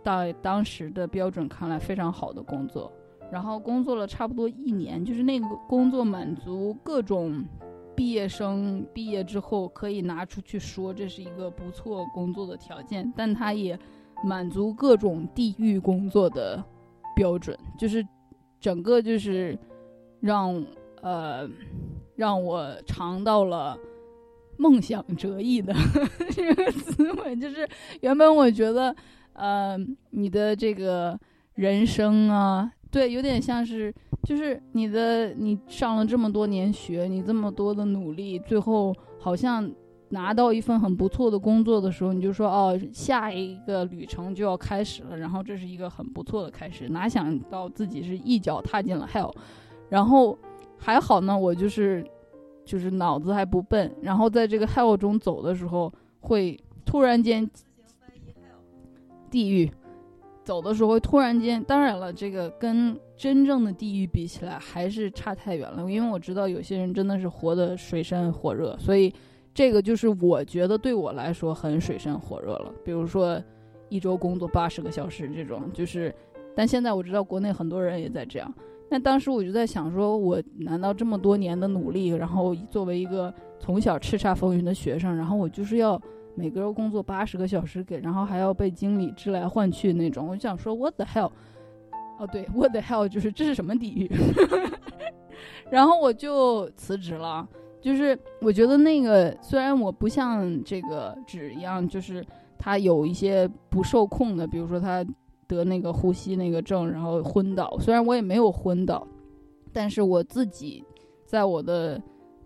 [0.02, 2.92] 在当时的标准看来非常好的工作。
[3.32, 7.42] 然后工作了差不多一年，就是那个工作满足各种
[7.96, 13.78] 毕业生毕业之后可以拿出去说这是一个不错工作的条件，但它也
[14.22, 16.62] 满足各种地域工作的
[17.16, 18.06] 标准，就是
[18.60, 19.58] 整个就是
[20.20, 20.62] 让
[21.00, 21.48] 呃
[22.14, 23.78] 让我尝到了
[24.58, 25.72] 梦想折翼的
[26.32, 27.66] 这个滋味，就是
[28.02, 28.94] 原本我觉得
[29.32, 29.74] 呃
[30.10, 31.18] 你的这个
[31.54, 32.70] 人生啊。
[32.92, 39.68] 对，有点像是，就是你的，你上了这么多年学，你这么多的努力，最后好像
[40.10, 46.90] 拿到一份很不错的工作的时候，你就说，哦，下一个旅程就要开始了，然后这是一个很不错的开始。
[46.90, 49.34] 哪想到自己是一脚踏进了 hell，
[49.88, 50.38] 然后
[50.76, 52.06] 还好呢，我就是，
[52.62, 55.90] 就是脑子还不笨，然后在这个 hell 中走的时候，
[56.20, 57.48] 会突然间
[59.30, 59.72] 地狱。
[60.44, 65.90] 走的时候突然间，当然了，这个跟真正的地狱比起来还是差太远了。
[65.90, 69.12] 因为我知道有些人真的是活得水深火热，所以
[69.54, 72.72] 这个就是我觉得对我来说很水深火热了。
[72.84, 73.40] 比如说
[73.88, 76.12] 一周工作八十个小时这种，就是，
[76.56, 78.54] 但现在我知道国内很多人也在这样。
[78.90, 86.00] 那当时我就在想，说我难道这么多年的努力，然后作为一个从小叱咤风云的学生，然后我就是要。
[86.34, 91.30] 每个工作八十个小时给，然后还要被经理支来换去那种，我就想说 What the hell？
[92.18, 93.08] 哦，对，What the hell？
[93.08, 94.10] 就是这是什么地狱？
[95.70, 97.48] 然后我就辞职了。
[97.80, 102.24] 就是我觉得那个虽然我不像这个纸一样，就是
[102.58, 105.04] 他有一些不受控的，比如说他
[105.46, 107.76] 得那个呼吸那个症，然后昏倒。
[107.80, 109.06] 虽然我也没有昏倒，
[109.72, 110.84] 但是我自己
[111.26, 112.00] 在我的。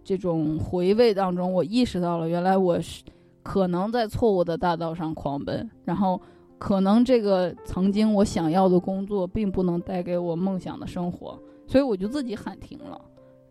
[0.09, 3.03] 这种回味当中，我意识到了，原来我是
[3.47, 6.21] 可能在错误的大道上狂奔，然后
[6.59, 13.01] 可能这个曾经我想要的工作并不能带给我梦想的生活，所以我就自己喊停了。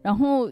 [0.02, 0.52] 然后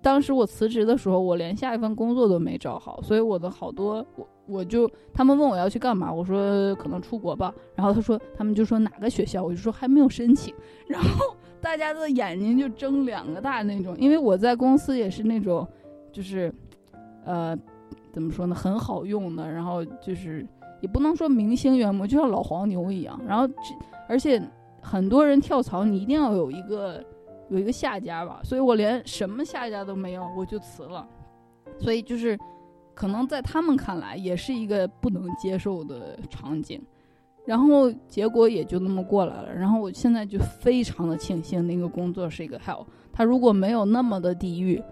[0.00, 10.54] 当时我辞职的时候，我连下一份工作都没找好，所以我的好多我我就他们问我要去干嘛，我说可能出国吧，然后他说他们就说哪个学校，我就说还没有申请，
[10.86, 11.34] 然后。
[11.60, 15.66] 大家的眼睛就睁两个大那种，因为我在公司也是那种，
[16.12, 16.54] 就是，
[17.24, 17.58] 呃，
[18.14, 20.46] 怎么说呢，很好用的，然后就是
[20.80, 23.20] 也不能说明星员工，就像老黄牛一样。
[23.26, 23.54] 然后这
[24.08, 24.40] 而且
[24.80, 27.04] 很多人跳槽，你一定要有一个
[27.50, 31.04] 有一个下家吧，所以我连什么下家都没有，我就辞了。
[31.80, 32.38] 所以就是
[32.94, 36.80] 可能在他们看来，也是一个不能接受的场景。
[37.44, 39.52] 然后结果也就那么过来了。
[39.52, 42.86] 然后我现在就非常的庆幸那个工作是一个 hell。
[43.12, 44.82] 他如果没有那么的地狱，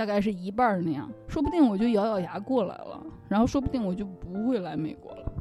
[0.00, 3.04] 大概是一半那样，说不定我就咬咬牙过来了。
[3.28, 5.32] 然后说不定我就不会来美国了。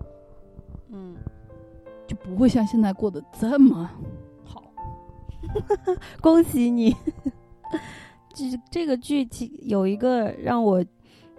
[0.89, 1.15] 嗯，
[2.05, 3.89] 就不会像现在过得这么
[4.43, 4.61] 好。
[6.19, 6.93] 恭喜你！
[8.33, 10.83] 这这个剧情有一个让我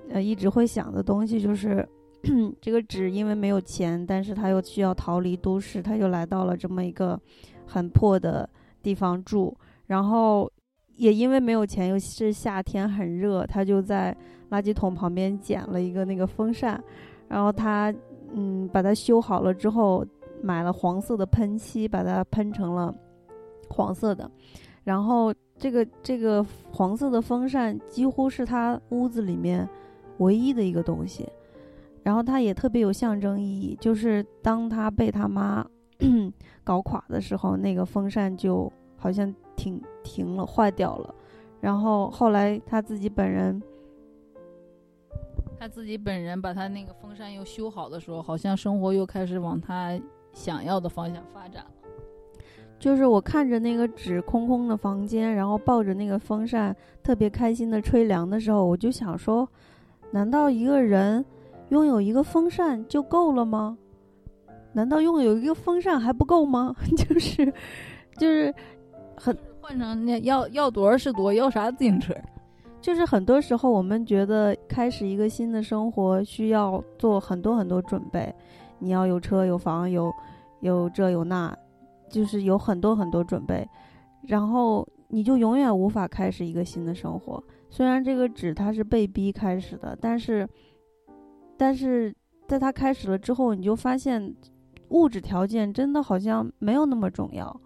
[0.09, 1.87] 呃一直会想的东西就是。
[2.61, 7.21] 这个纸因为没有钱，但是他又需要逃离都市，他就来到了这么一个
[7.67, 8.49] 很破的
[8.83, 9.55] 地方住。
[9.87, 10.51] 然后
[11.01, 14.15] 也因为没有钱，又是夏天很热，他就在
[14.51, 16.79] 垃圾桶旁边捡了一个那个风扇，
[17.27, 17.93] 然后他
[18.35, 20.05] 嗯把它修好了之后，
[20.43, 22.95] 买了黄色的喷漆，把它喷成了
[23.71, 24.31] 黄色的。
[24.85, 29.67] 然后这个这个黄色的风扇几乎是他屋子里面
[30.19, 31.27] 唯一的一个东西。
[32.03, 35.67] 然后他也特别有象征意义，就是当他被他妈
[36.63, 38.71] 搞垮的时候，那个风扇就
[39.01, 41.13] 好像停停了，坏掉了。
[41.61, 43.61] 然后后来他自己本人，
[45.59, 50.01] 他自己本人把他那个风扇又修好的时候，好像生活又开始往他
[50.33, 51.71] 想要的方向发展了。
[52.79, 59.49] 就是我看着那个纸空空的房间，然后抱着那个风扇，特别开心的吹凉的时候，我就想说，
[60.13, 61.25] 难道一个人？
[61.69, 63.79] 拥有一个风扇就够了吗？
[64.73, 66.75] 难道拥有一个风扇还不够吗？
[66.99, 67.53] 就是，
[68.17, 68.53] 就是
[69.21, 72.15] 很换成那要要多少是多，要啥自行车？
[72.81, 78.35] 就是很多时候我们觉得开始一个新的生活需要做很多很多准备，
[78.79, 80.11] 你要有车有房有
[80.61, 81.55] 有这有那，
[82.09, 83.69] 就是有很多很多准备，
[84.23, 87.43] 然后你就永远无法开始一个新的生活。
[87.69, 90.49] 虽然这个纸它是被逼开始的，但是。
[91.63, 92.11] 但是
[92.49, 94.35] 在它开始了之后，你就发现
[94.89, 97.61] 物质条件真的好像没有那么重要。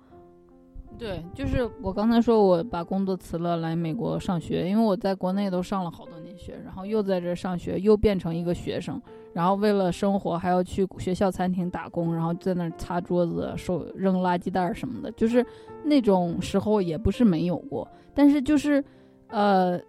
[0.98, 9.00] 对，就是我刚才说，我把工作辞了，来美国上学，因为我在国内都上了好多年学，然后又在这上学，又变成一个学生，
[9.32, 15.44] 然后为了生活还要去学校餐厅打工，然后在那儿擦桌子、收扔垃圾袋什么的，就是
[15.84, 18.82] 那种时候也不是没有过，但是就是，
[19.28, 19.80] 呃，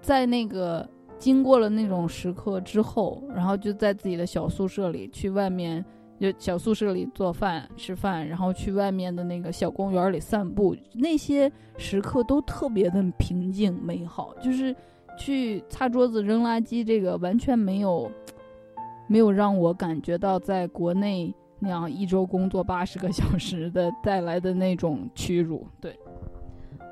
[0.00, 0.88] 在那个。
[1.18, 5.82] 经过了那种时刻之后，然后就在自己的小宿舍里，去外面
[6.18, 14.34] 就小宿舍里做饭吃饭，然后去外面的那个小公园里散步，那些时刻都特别的平静美好。
[14.40, 14.74] 就是
[15.18, 18.10] 去擦桌子扔垃圾，这个完全没有
[19.08, 25.66] 没有让我感觉到在国内那样一周工作八十个小时的带来的那种屈辱。
[25.80, 25.94] 对。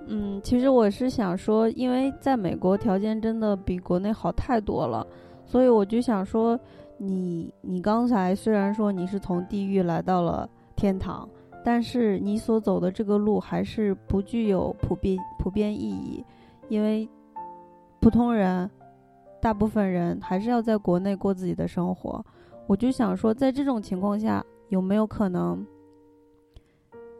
[0.07, 5.07] 嗯，其实我是想说，因为在美国条件真的比国内好太多了，
[5.47, 6.61] 所以我就想说，
[6.99, 11.29] 你你刚才虽然说你是从地狱来到了天堂，
[11.65, 16.25] 但是你所走的这个路还是不具有普遍普遍意义，
[16.69, 17.09] 因为
[18.01, 18.71] 普通人，
[19.41, 22.25] 大部分人还是要在国内过自己的生活。
[22.67, 25.67] 我就想说，在这种情况下，有没有可能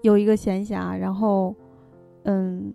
[0.03, 1.55] 有一个闲暇，然后？
[2.27, 2.73] 嗯，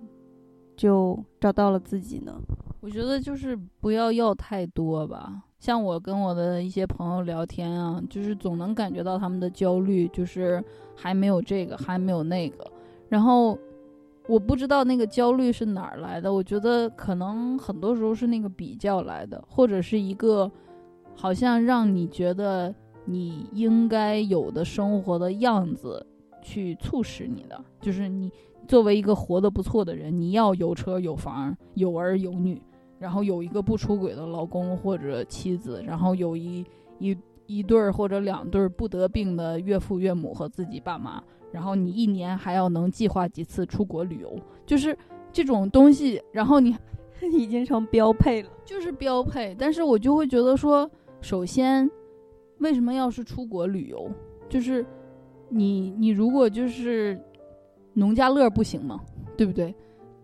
[0.77, 2.39] 就找到了自己呢。
[2.81, 5.41] 我觉得就是不要要太多吧。
[5.59, 10.63] 像我跟我的一些朋友聊天啊，就是总能感觉到他们的焦虑，就是
[10.95, 12.65] 还没有这个，还没有那个。
[13.09, 13.57] 然后
[14.27, 16.33] 我不知道那个焦虑是哪儿来的。
[16.33, 20.49] 我觉得可能很多时候是那个比较来的，或者是一个
[21.13, 22.73] 好像让你觉得
[23.05, 26.05] 你应该有的生活的样子
[26.41, 28.31] 去促使你的，就是你。
[28.67, 32.61] 作为一个活得不错的人，你要有车有房有儿有女，
[32.99, 36.65] 然后有一个不出轨的老公或者妻子，然后有一
[36.99, 44.95] 一一对儿或者两对儿不得病的岳父岳母和自己爸妈，然后你一年还要能计划几次出国旅游，就是
[45.31, 46.21] 这种东西。
[46.31, 46.75] 然后你
[47.33, 49.55] 已经成标配了，就是标配。
[49.57, 50.89] 但是我就会觉得说，
[51.21, 51.89] 首先，
[52.59, 54.11] 为什么要是出国旅游？
[54.47, 54.85] 就是
[55.49, 57.19] 你你如果就是
[57.93, 58.99] 农家乐不行吗？
[59.35, 59.73] 对不对？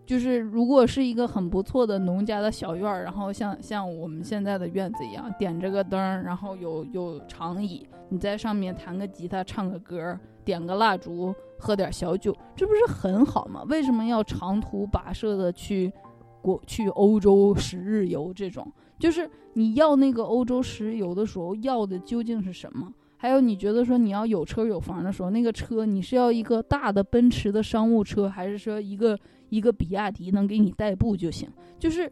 [0.06, 13.64] 就是如果是一个很不错的农家的小院儿，然后像像我们现在的院子一样，点着个灯，然后有有长椅，你在上面弹个吉他，唱个歌，点个蜡烛，喝点小酒，这不是很好吗？
[13.68, 15.92] 为什么要长途跋涉的去
[16.40, 18.32] 国去欧洲十日游？
[18.32, 22.92] 这种就是你要那个欧洲十日游的时候，要的究竟是什么？
[23.16, 29.18] 还有你觉得说你要有车有房的时候，那个车你是要一个大的奔驰的商务车，还是说一个？
[29.48, 31.48] 一个比亚迪能给你代步就行，
[31.78, 32.10] 就是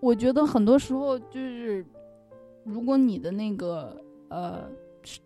[0.00, 1.86] 我觉得很多时候就是，
[2.64, 3.96] 如果你的那个
[4.26, 4.68] 呃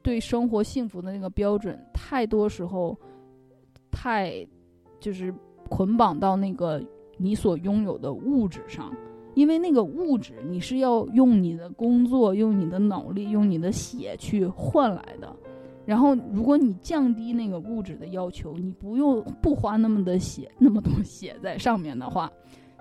[0.03, 2.95] 对生活幸福的那个标准，太多时候
[3.90, 4.47] 太
[5.01, 5.34] 就是
[5.70, 6.78] 捆绑到那个
[7.16, 8.95] 你所拥有的物质上，
[9.35, 15.35] 因为那个物质你是要用你的工作、用你的脑力、用你的血去换来的。
[15.87, 22.30] 然后，如果你降低那个物质的要求，你不用不花那么的血那么多血在上面的话，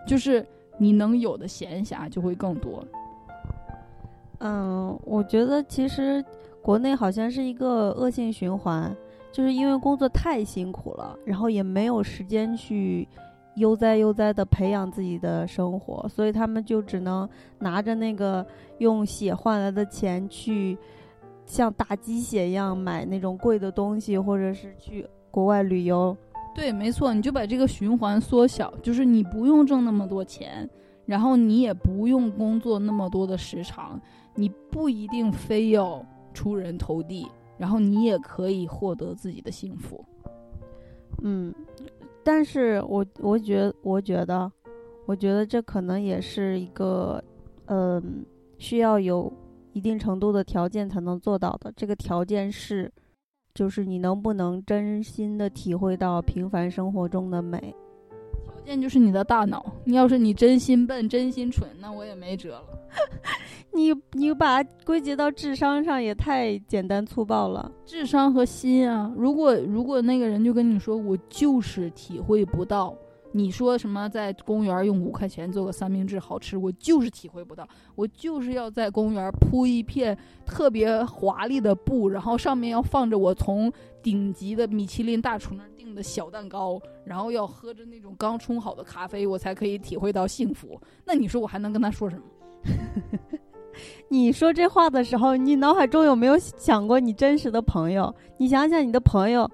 [0.08, 0.46] 就是
[0.78, 2.82] 你能有的闲暇就会更多。
[4.40, 6.24] 嗯，我觉得其实
[6.62, 8.96] 国内好像是一个恶性循环，
[9.34, 13.06] 就是因为工作太辛苦了，然后也没有时间去
[13.56, 17.28] 悠哉悠哉的培养自己的生活，所以他们就只能
[17.60, 18.46] 拿着那个
[18.80, 20.78] 用血换来的钱去。
[21.46, 26.16] 像打鸡血一样买那种贵的东西，或者是去国外旅游。
[26.56, 30.68] 对，没错，你就把这个循环缩小，就是你不用挣那么多钱，
[31.06, 34.00] 然后你也不用工作那么多的时长，
[34.36, 37.28] 你不一定非要出人头地，
[37.58, 40.04] 然后你也可以获得自己的幸福。
[41.24, 41.54] 嗯，
[42.24, 44.52] 但是我我觉我觉得，
[45.06, 47.24] 我觉得这可能也是一个，
[47.66, 48.26] 嗯，
[48.58, 49.32] 需要有。
[49.76, 52.92] 一定程度的条件才能做到的，这个条件是，
[53.56, 57.60] 就是你能不能真心的体会到平凡生活中的美。
[58.46, 62.64] 条件就是你的大脑，你要是你真心笨、真心蠢，那我也没辙了。
[63.76, 67.72] 你你把归结到智商上也太简单粗暴了。
[67.86, 72.96] 智商和心啊，如果如果那个人就跟你说，我就是体会不到。
[73.36, 76.56] 你说什么在公园用五块钱做个三明治好吃？
[76.56, 80.16] 我就是体会不到，我就是要在公园铺一片
[80.46, 90.80] 特别华丽的布，然后上面要放着我从顶级的米其林大厨那儿订的小蛋糕，然后要喝着那种刚冲好的咖啡，我才可以体会到幸福。
[91.04, 92.24] 那你说我还能跟他说什么？
[94.10, 98.14] 你说这话的时候，你脑海中有没有想过你真实的朋友？
[98.38, 99.50] 你想想你的朋友，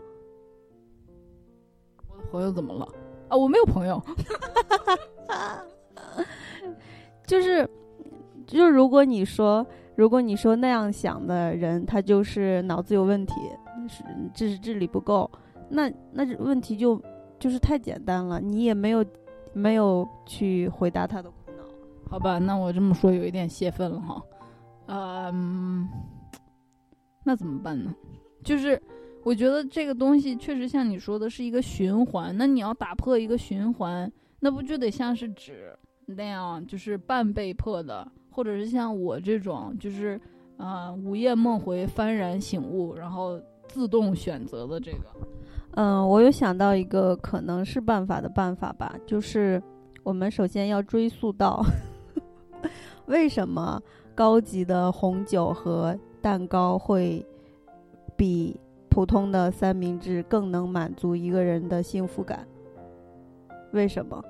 [2.10, 2.88] 我的朋友怎么了？
[3.30, 4.02] 啊，我没有朋友，
[7.26, 7.70] 就是，
[8.48, 9.66] 就如果你说，
[9.96, 13.36] 如果你说那样想的人，他就是脑子有问题，
[13.88, 14.04] 是
[14.34, 15.30] 知识智力不够，
[15.70, 17.00] 那那问题就
[17.38, 19.06] 就是太简单了，你也没有
[19.54, 21.30] 没有去回答他的
[22.10, 22.40] 好吧？
[22.40, 24.22] 那我这么说有一点泄愤了哈，
[24.88, 25.88] 嗯，
[27.24, 27.94] 那怎么办呢？
[28.44, 28.82] 就是。
[29.26, 40.20] 我觉得这个东西确实像你说的是一个循环，那你要打破一个循环，那不就得像是纸那样，就是半被迫的，或者是像我这种，就是
[40.56, 45.00] 啊午夜梦回、幡然醒悟，然后自动选择的这个。
[45.72, 49.62] 嗯，我有想到一个可能是办法的办法吧，就是
[50.02, 51.62] 我们首先要追溯到
[53.08, 53.82] 为什么
[54.16, 57.26] 高级的红酒和蛋糕会
[58.16, 58.60] 比。
[58.92, 62.46] 普通的三明治更能满足一个人的幸福感。
[63.72, 64.22] 为什么？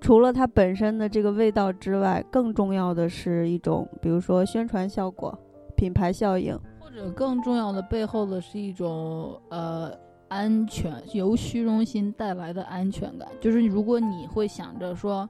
[0.00, 5.38] 除了它本身的这个味道之外，更重要的是一种，比如说宣传效果、
[5.76, 9.92] 品牌效应，或者更重要的背后的是一种呃
[10.26, 13.28] 安全，由虚荣心带来的安全感。
[13.40, 15.26] 就是如果你会想着说，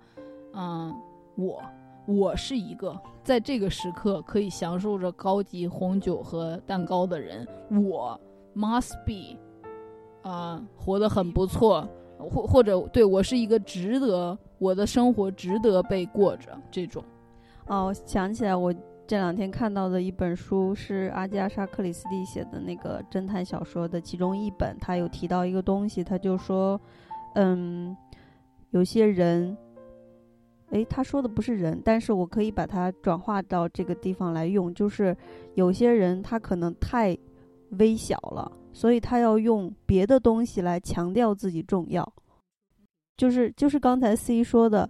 [0.55, 0.93] 嗯，
[1.37, 1.63] 我
[2.07, 7.47] 我是一个在这个时刻可以享受着高级红酒和蛋糕的人，
[7.89, 8.21] 我。
[8.57, 9.37] Must be，
[10.23, 11.89] 啊，活得很不错，
[12.19, 17.03] 或或者对我是一个值得我的生活值得被过着这种。
[17.67, 18.73] 哦，想起来，我
[19.09, 26.81] 这两天看到的一本书是阿加莎·克里斯蒂写的那个侦探小说的其中一本，他有提到一个东西，他就说，
[27.35, 27.97] 嗯，
[28.71, 29.57] 有些人，
[30.71, 35.17] 诶，他说的不是人，但是我可以把它转化到这个地方来用，就是
[35.55, 37.17] 有些人他可能太。
[37.79, 42.09] 微小了，所以他要用别的东西来强调自己重要。
[43.17, 44.89] 就是就是刚才 C 说的，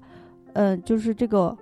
[0.53, 1.57] 嗯，就是这个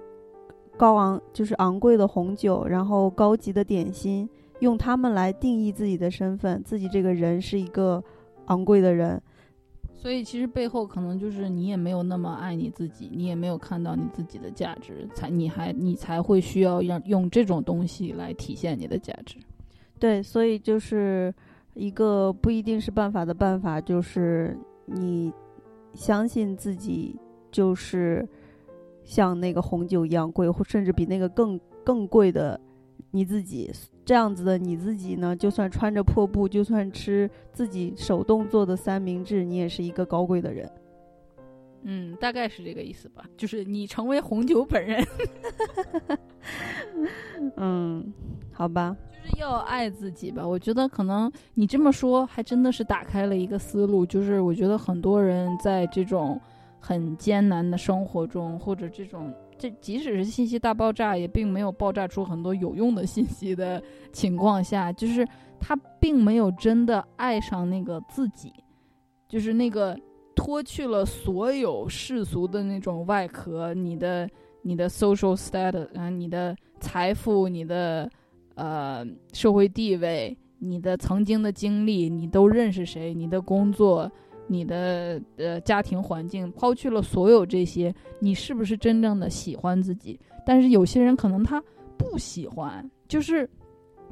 [0.76, 8.02] 高昂，就是昂贵的红酒，然后高级的点心，用他们来定义自己的身份，自己这个人是一个
[8.46, 9.22] 昂贵的人。
[10.02, 19.36] 所以其实背后可能就是你也没有那么爱你自己，你也没有看到你自己的价值，才你还你才会需要让用这种东西来体现你的价值。
[20.00, 21.32] 对，所以就是
[21.74, 25.32] 一个不一定是办法的办法，就是你
[25.94, 27.16] 相信自己
[27.52, 28.28] 就是
[29.04, 32.60] 像那个红酒一样贵，或甚至比那个更更贵的
[33.12, 33.70] 你自己。
[34.04, 40.70] 这样子的你自己呢，就算穿着破布，就算吃自己手动做的三明治，你也是一个高贵的人。
[41.84, 45.04] 嗯，大概是这个意思吧，就是你成为红酒本人。
[47.56, 48.12] 嗯，
[48.52, 50.46] 好吧，就是要爱自己吧。
[50.46, 54.06] 我觉得可能你这么说，还真的是打开了一个思路。
[54.06, 56.40] 就是我觉得很多人在这种
[56.84, 59.32] 很艰难的生活中，或者这种。
[59.58, 63.80] 这即使是信息大爆炸，也并没有爆炸出很多有用的信息的
[64.12, 65.24] 情况下，就是
[65.60, 68.52] 他并没有真的爱上那个自己，
[69.28, 69.96] 就是那个
[70.34, 74.28] 脱去了所有世俗的那种外壳，你的
[74.62, 78.10] 你的 social status 啊，你的财富，你的
[78.56, 84.10] 呃社会地位，你的曾经的经历，你都认识谁，你的工作。
[84.46, 90.18] 你的呃家庭环境抛去了所有这些，你是不是真正的喜欢自己？
[90.44, 91.62] 但是有些人可能他
[91.96, 93.48] 不喜欢，就是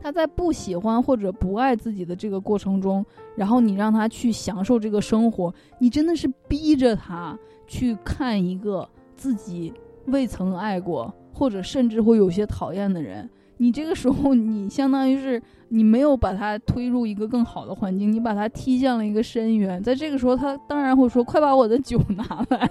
[0.01, 3.05] 他在不喜欢或者不爱自己的这个过程中，
[3.37, 9.72] 然后你让他去享受这个生活，你真的是逼着他去看一个自己
[10.07, 13.28] 未曾爱过，或者甚至会有些讨厌的人。
[13.63, 19.83] 你这个时候，你相当于是你没有把他推入一个更好的环境，你把他踢向了一个深渊。
[19.83, 22.71] 在这个时候，他当然会说：“快把我的酒 拿来，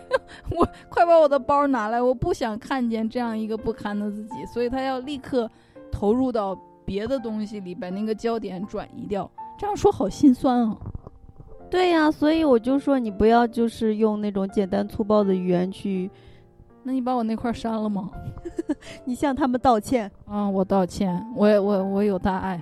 [0.49, 5.47] 我快把我的包拿来，我不想看见这样一个不堪的自己。”所以，他要立刻
[5.91, 9.29] 投入到别的东西里，把那个焦点转移掉。
[9.59, 10.75] 这样说好心酸啊！
[11.69, 16.09] 对呀，所以我就说你不要就是用那种简单粗暴的语言去。
[16.89, 18.09] 那你把我那块删了吗？
[19.05, 20.49] 你向他们道歉啊！
[20.49, 22.59] 我道歉，我我我有大爱。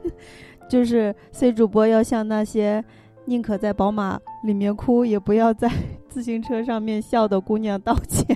[0.70, 2.82] 就是 C 主播要向那些
[3.26, 5.70] 宁可在宝马里面哭，也不要在
[6.08, 8.34] 自行车上面笑的姑娘道歉。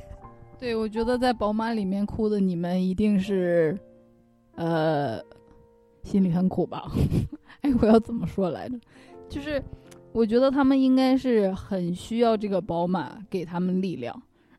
[0.59, 3.75] 对，我觉得在宝马里面哭的你们一定是，
[4.57, 5.19] 呃，
[6.03, 6.93] 心里很苦吧？
[7.63, 8.79] 哎，我要怎么说来着？
[9.31, 9.63] 就是
[10.13, 14.15] 我觉得他们应该是很需要这个宝马给他们力量。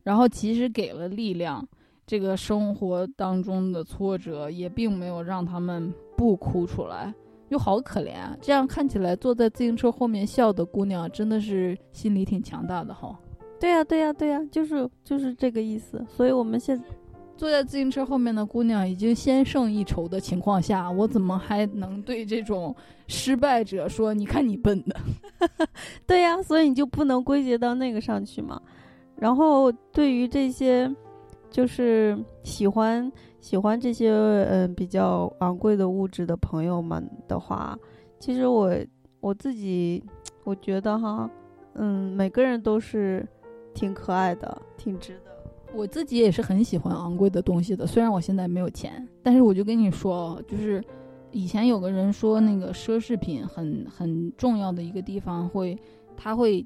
[0.07, 1.67] 然后，其实给了力量，
[2.05, 7.13] 这个生活当中的挫折也并没有让他们不哭出来，
[7.49, 8.33] 又好可怜啊！
[8.41, 13.19] 这样看起来，坐在自行车后面笑的姑娘真的是心里挺强大的哈。
[13.59, 16.01] 对呀，对呀，对呀，就是就是这个意思。
[16.07, 16.81] 所以我们现
[17.35, 22.73] 坐在自行车后面的姑娘已经先胜一筹的情况下，我怎么还能对这种
[23.07, 24.95] 失败者说：“你看你笨的？”
[26.07, 28.61] 对呀，所以你就不能归结到那个上去嘛。
[29.19, 30.93] 然后，对于这些，
[31.49, 33.11] 就是喜欢
[33.41, 37.75] 喜欢这些嗯比较昂贵的物质的朋友们的话，
[38.19, 38.75] 其实我
[39.19, 40.03] 我自己
[40.43, 41.27] 我觉得哈，
[41.73, 43.27] 嗯，每个人都是
[43.73, 45.31] 挺可爱的，挺值得。
[45.73, 50.83] 我自己也是很喜欢昂贵的东西的，虽然我现在没有钱，但是我就跟你说，就是
[51.31, 55.75] 以前有个人说那个奢侈品很很重要的一个地方会，
[56.15, 56.63] 他会。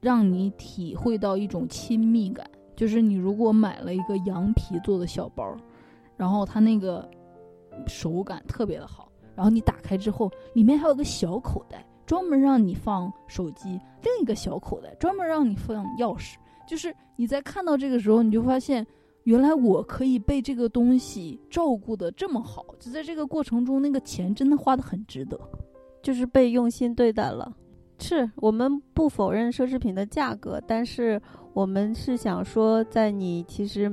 [0.00, 5.54] 让你体会到一种亲密感，就是你如果买了一个羊皮做的小包，
[6.16, 7.08] 然后它那个
[7.86, 16.36] 手感特别的好，然后你打开之后，里面还有个小口袋，专门让你放手机；另一个小口袋专门让你放钥匙。
[16.66, 18.86] 就是你在看到这个时候，你就发现，
[19.24, 25.38] 原来我可以被这个东西照顾的这么好，就在这个过程中，那个钱真的花的很值得，
[26.00, 27.52] 就是被用心对待了。
[28.00, 31.20] 是我们不否认奢侈品的价格，但是
[31.52, 33.90] 我们是想说，在你其实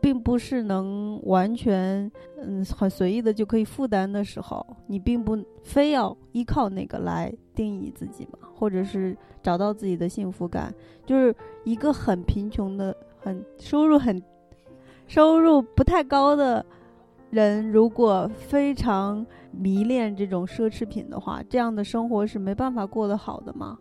[0.00, 2.10] 并不是能完全
[2.40, 10.72] 嗯很随意的就可以负担的时候，你并不非要依靠那个来定义自己嘛，或者是找到自己的幸福感。
[11.04, 14.22] 就是一个很贫穷的、很收入很
[15.06, 16.64] 收入不太高的
[17.30, 19.26] 人，如果非常。
[19.58, 23.76] 迷恋这种奢侈品的话，这样的生活是没办法过得好的吗？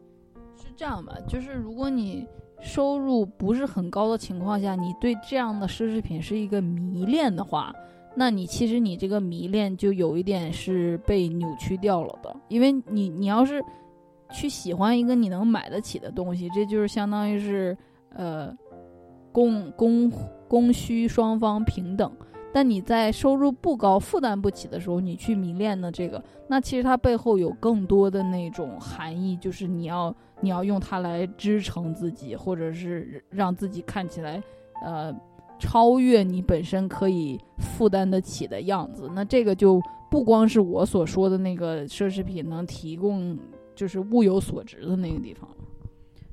[0.56, 2.28] 是这样吧，就是如果你
[2.60, 7.72] 收入不是很高的情况下，你对这样的奢侈品是一个迷恋的话，
[8.16, 13.64] 那你其实你这个迷恋就有一点是被扭曲掉了的，因为你你要是
[14.32, 17.78] 去喜欢一个你能买得起的东西，这就是相当于是
[18.16, 18.52] 呃
[19.32, 20.12] 供供
[20.48, 22.12] 供需双方平等。
[22.53, 34.41] 但你在收入不高、负担不起的时候，你去迷恋的这个，那其实它背后有更多的那种含义，就是你要你要用它来支撑自己，或者是让自己看起来，
[34.84, 35.14] 呃，
[35.60, 39.10] 超越你本身可以负担得起的样子。
[39.14, 39.80] 那这个就
[40.10, 43.38] 不光是我所说的那个奢侈品能提供，
[43.76, 45.48] 就是物有所值的那个地方。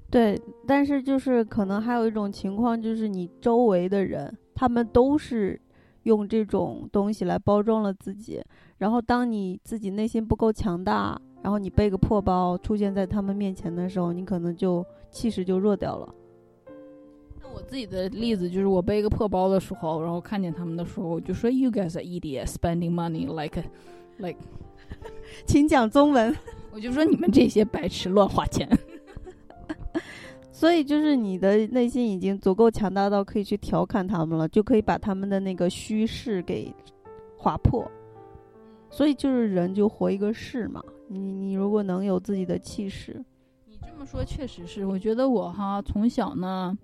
[0.09, 5.61] 对，但是就是可能还有一种情况，就是你周围的人，他们都是。
[6.05, 8.43] 用这种东西来包装了自己，
[8.79, 16.15] 然后当你自己内心不够强大，然后你背个破包出现在他们面前的时候，你可能就气势就弱掉了。
[17.43, 23.63] 那我自己的例子就是，我背个破包的时候，然后看见他们的时候，我就说：“You guys are idiot, spending money like,
[24.19, 24.39] like。”
[25.47, 26.35] 请讲中文。
[26.73, 28.69] 我就说你们这些白痴乱花钱。
[30.57, 36.73] 所以就是你的内心已经足够强大到可以去调侃他们了，就可以把他们的那个虚势给
[37.37, 37.85] 划破。
[38.89, 43.21] 所以就是人就活一个势嘛，你你如果能有自己的气势，
[43.67, 44.87] 你这么说确实是。
[44.87, 46.79] 我觉得我哈从小呢，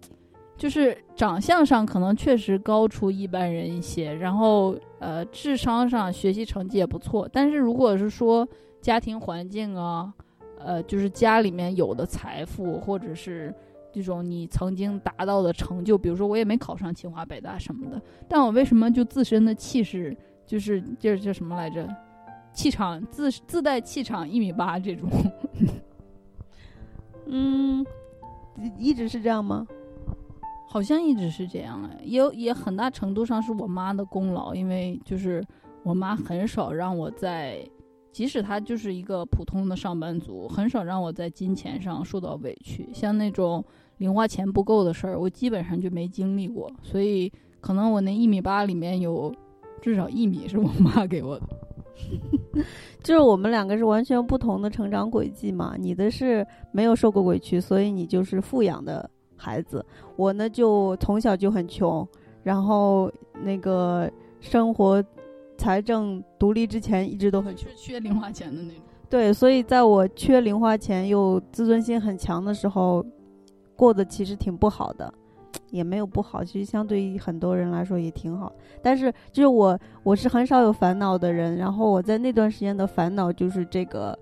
[0.57, 8.47] 就是长相上可能确实高出一般人一些，然后呃智商上学习成绩也不错，但是如果是说
[8.81, 10.13] 家庭环境啊。
[10.63, 13.55] 呃，就是家里面有的财富，或者是
[13.93, 20.17] 这种你曾经达到的成就，比如说我也没考上清华北大什么的，但我为什么就自身的气势，
[20.47, 21.89] 就是就是叫什么来着，
[22.53, 25.09] 气场自自带气场一米八这种，
[27.27, 27.85] 嗯，
[28.79, 29.67] 一直是这样吗？
[30.69, 35.43] 好像一直是这样哎，也也很大程度上是我妈的功劳，因为就是
[35.83, 37.67] 我妈很少让我在。
[38.13, 42.89] 即使他就是一个普通的上班族，很少让我在金钱上受到委屈。
[42.93, 43.65] 像那种
[43.99, 46.71] 零花钱不够的事儿，我基本上就没经历过。
[46.83, 49.33] 所以，可能我那一米八里面有
[49.81, 51.47] 至少一米是我妈给我的。
[53.03, 55.77] 就是我们两个是完全不同的成长轨迹嘛。
[55.79, 59.85] 你的是没有受过委屈，所以你就是富养的孩子。
[60.17, 62.07] 我呢，就从小就很穷，
[62.43, 63.11] 然后
[63.45, 64.11] 那个
[64.41, 65.03] 生活。
[65.61, 68.83] 财政独立之前一直都很缺缺零花钱的那种。
[69.11, 73.05] 对，所以在我缺零花钱又自尊心很强的时候，
[73.77, 75.13] 过得其实挺不好的，
[75.69, 78.51] 也没有不好，其实相对于很多人来说也挺好。
[78.81, 84.19] 但是就是我我是很少有烦恼的人，然后我在那段时间的烦恼就是这个，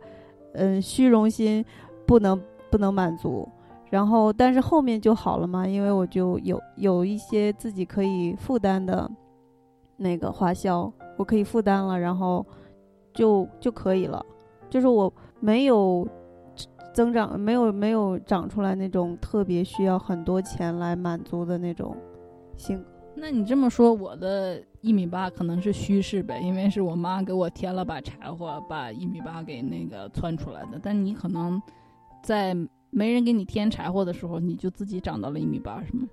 [0.55, 1.65] 嗯，虚荣心
[2.05, 3.49] 不能不能满足。
[3.91, 9.09] 然后但是后面就好了嘛，因为我就有有一些自己可以负担的
[9.97, 10.93] 那个花销。
[11.19, 12.47] 我可以负担了，然后
[13.13, 14.25] 就就可以了，
[14.71, 16.09] 就是我没有
[16.95, 21.95] 增长，没有没有长出来那种特别需要很多钱来满足的那种
[22.57, 22.85] 性格。
[23.21, 30.79] 那你这么说，我的一米八可能是虚势呗，因为是我妈给我添了把柴火，把一米八给那个窜出来的。
[30.81, 31.61] 但你可能
[32.23, 32.57] 在
[32.91, 36.07] 没人给你添柴火的时候，你就自己长到了一米八，是吗？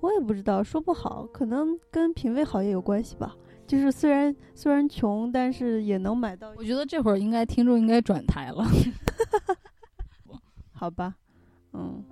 [0.00, 3.34] 我也不知道，说不好，可能跟品味好也有关系吧。
[3.66, 6.52] 就是虽然虽然穷，但是也能买到。
[6.56, 8.64] 我觉得这会儿应该听众应该转台了，
[10.72, 11.14] 好吧？
[11.72, 12.04] 嗯，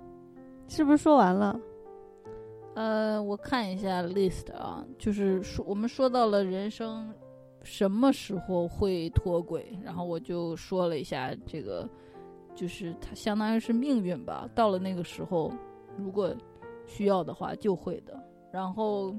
[0.67, 1.59] 是不是说完了？
[2.75, 7.13] 呃，我看一下 list 啊，就是说我们说到了人生
[7.61, 11.87] 什么时候会脱轨，然后我就说了一下这个，
[12.55, 14.49] 就是它相当于是命运吧。
[14.55, 15.53] 到了那个时候，
[15.97, 16.35] 如果
[16.87, 18.19] 需要的话就会的。
[18.51, 19.15] 然后，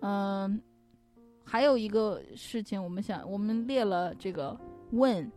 [0.00, 0.60] 嗯。
[1.52, 4.58] 还有一个事情，我们想，我们列了这个
[4.90, 5.30] when、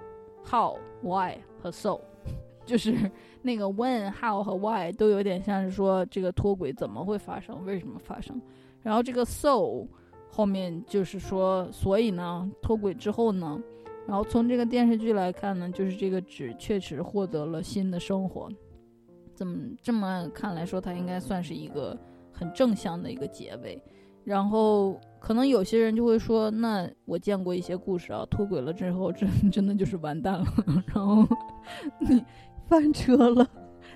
[0.50, 2.00] how、why 和 so，
[2.66, 2.96] 就是
[3.42, 8.42] 那个 when、how 和 why 都有点像是说这个脱轨怎么会发生，为什么发生。
[8.82, 9.86] 然后这个 so
[10.30, 13.62] 后面就是说，所以呢，脱轨之后呢，
[14.08, 18.50] 然后从这个电视剧来看呢，就是这个纸确实获得了新的生活。
[19.34, 22.00] 怎么这么看来说，它应该算是一个
[22.32, 23.78] 很正向的一个结尾。
[24.26, 25.00] 然后。
[25.18, 30.46] 可能有些人就会说，那我见过一些故事啊，脱轨了之后，真 真的就是完蛋了，
[30.94, 31.28] 然后
[31.98, 32.24] 你
[32.68, 33.50] 翻车了，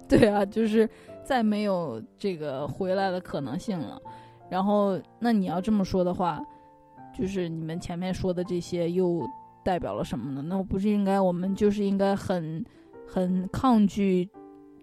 [0.08, 0.90] 对啊，就是
[1.24, 4.02] 再没有这个回来的可能性了。
[4.50, 6.42] 然后，那你要这么说的话，
[7.16, 9.24] 就是你们前面说的这些又
[9.64, 10.42] 代表了什么呢？
[10.48, 12.66] 那我不是应该我们就是应该很
[13.06, 14.28] 很抗拒，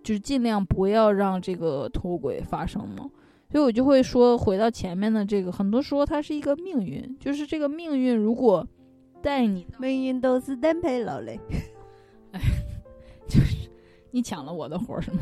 [0.05, 3.11] 就是尽量不要让这个脱轨发生吗？
[3.57, 8.69] 所以我就会说，回到前面的这个，很多时候它是一个命运，就是这个命运如果
[9.23, 11.41] 带你，命运都是单配老嘞。
[12.33, 12.41] 哎，
[13.27, 13.67] 就是
[14.11, 15.21] 你抢了我的活儿是吗？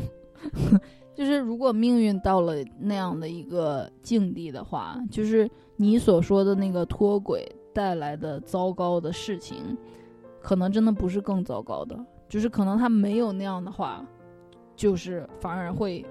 [1.15, 9.77] 就是如果命运到了那样的一个境地的话，就是你所说的那个脱轨带来的糟糕的事情，
[10.41, 11.97] 可能真的不是更糟糕的，
[12.27, 14.05] 就是可能他没有那样的话，
[14.75, 16.05] 就是反而会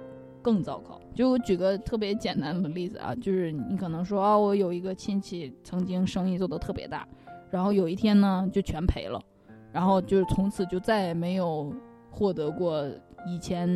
[0.45, 1.01] 更糟糕。
[1.15, 7.09] 就我举个特别简单的例子啊，就是你可能说啊，我有一个亲戚曾经生意做得特别大，
[7.51, 9.19] 然后有一天呢就全赔了，
[9.73, 11.73] 然后就是从此就再也没有
[12.11, 12.85] 获得过。
[13.27, 13.66] 以前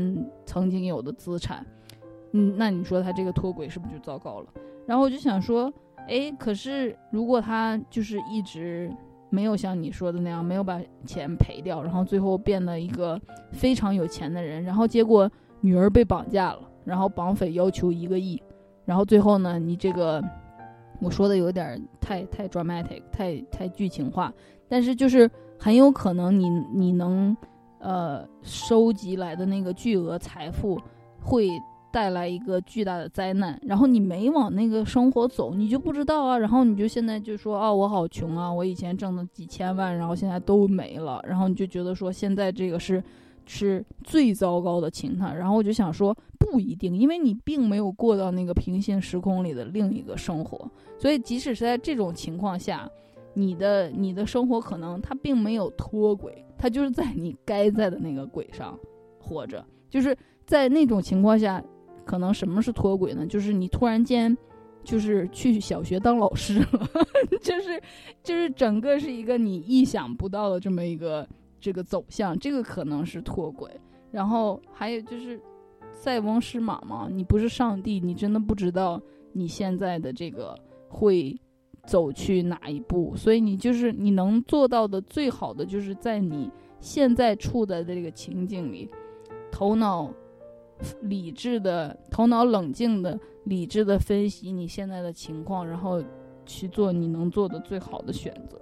[0.44, 1.64] 曾经有的资产，
[2.32, 4.46] 嗯，那你说他这个脱轨是不是就糟糕了？
[4.86, 5.72] 然后我就想说，
[6.06, 8.94] 哎，可是如果他就是一直
[9.30, 13.18] 没有像你说的那样，没有把钱赔掉，然后最后变得一个
[13.52, 18.42] 非常有钱的人，然后结果女儿被绑架了，然后绑匪要求一个亿，
[18.84, 20.22] 然后最后呢，你这个
[21.00, 24.32] 我说的有点太太 dramatic，太太剧情化，
[24.68, 27.36] 但是就是很有可能你你能。
[27.80, 30.76] 呃，收集来的那个巨额财富
[31.20, 31.48] 会
[31.92, 36.36] 带来一个巨大的灾难，然后你没往那个生活走，你就不知道啊。
[36.36, 41.22] 然后你就现在就说啊，我好穷啊，我以前挣的几千万，然后现在都没了。
[41.24, 43.00] 然后你就觉得说现在这个是
[43.48, 45.36] 是最糟糕的情况。
[45.36, 52.88] 然后我就想说不一定，因为你并没有过到那个平行时空里的另一个生活，所以即使是在这种情况下。
[53.34, 58.76] 你的你的生活可能它并没有脱轨，它就是在你该在的那个轨上
[59.20, 59.64] 活着。
[59.88, 61.62] 就是在那种情况下，
[62.04, 63.24] 可能什么是脱轨呢？
[63.24, 64.36] 就是你突然间
[64.82, 66.88] 就是去小学当老师了，
[67.40, 67.80] 就是
[68.24, 71.24] 就是整个是一个你意想不到的这么一个
[71.60, 73.70] 这个走向，这个可能是脱轨。
[74.10, 75.40] 然后还有就是
[75.92, 79.00] 塞翁失马嘛，你不是上帝，你真的不知道
[79.32, 80.58] 你现在的这个
[80.88, 81.38] 会。
[81.86, 83.16] 走去哪一步？
[83.16, 88.90] 所以你就是你能做到的最好的，就是在你现在处的这个情境里，
[89.50, 90.12] 头脑
[91.00, 96.04] 理智的、头脑冷静的、理智的分析你现在的情况，然后
[96.44, 98.60] 去做你能做的最好的选择。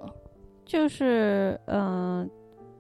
[0.65, 2.31] 就是嗯，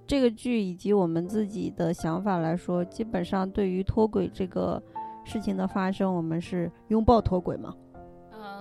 [0.06, 4.82] 这个剧以及我们自己的想法来说，基本上对于脱轨这个
[5.24, 7.74] 事情的发生，我们是拥抱脱轨吗？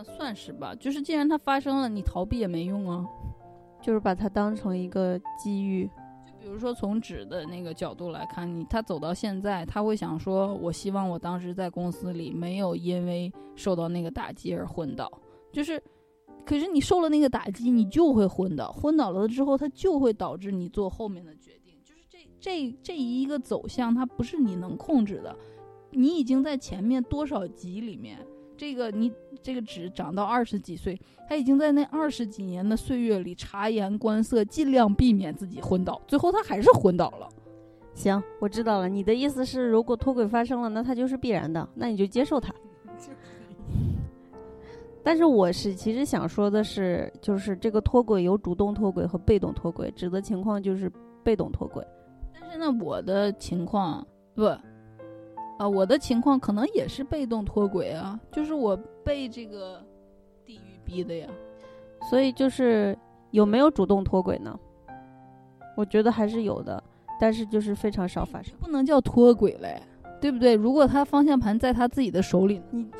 [0.03, 3.05] 算是吧，就是既然它发生了，你逃避也没用啊，
[3.81, 5.89] 就是把它当成一个机遇。
[6.27, 15.09] 就比如说从纸的那个角度来看，你他走到现在，他会想说：“我希望我当时在公司里没有因为受到那个打击而昏倒。”
[15.53, 15.81] 就是，
[16.45, 21.73] 可是你受了那个打击，你就会昏倒，昏倒了之后，它就会导致你做后面的决定。
[21.83, 25.35] 就是这这这一个走向，它不是你能控制的。
[25.91, 28.19] 你已经在前面多少集里面。
[28.57, 29.11] 这个你
[29.43, 30.97] 这个纸长到二十几岁，
[31.27, 37.27] 他已经在那二十几年的岁月里察言观色，尽量避免自己昏倒，最后他还是昏倒了。
[37.93, 42.55] 行，我知道了，你的意思是，如果脱轨发生了，那它就是必然的，那你就接受它。
[45.05, 50.91] 但是我是其实想说的是，就是这个脱轨有主动脱轨和被动脱轨，指的情况就是
[51.23, 51.85] 被动脱轨。
[52.33, 54.43] 但是呢，我的情况不。
[55.57, 58.75] 啊，我的情况可能也是被动脱轨啊，就是我
[59.05, 59.81] 被这个
[60.45, 61.29] 地狱逼的呀，
[62.09, 62.97] 所以就是
[63.31, 64.59] 有没有主动脱轨呢？
[65.77, 66.83] 我觉得还是有的，
[67.21, 69.81] 但是就是非常少发生，不能叫脱轨嘞，
[70.19, 70.55] 对不对？
[70.55, 72.97] 如果他方向盘在他自己的手里，你就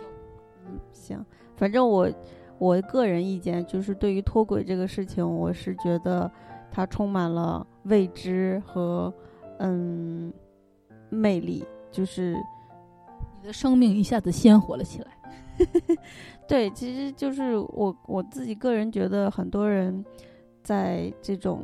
[0.65, 1.25] 嗯行，
[1.55, 2.09] 反正我
[2.57, 6.29] 我个人意见就是对于脱轨这个事情，我是觉得
[6.71, 9.13] 它充满了未知和
[9.59, 10.33] 嗯
[11.09, 11.65] 魅力。
[11.91, 12.35] 就是
[13.39, 15.17] 你的生命一下子鲜活了起来，
[16.45, 20.03] 对，其实就是我我自己个人觉得，很多人
[20.61, 21.63] 在这种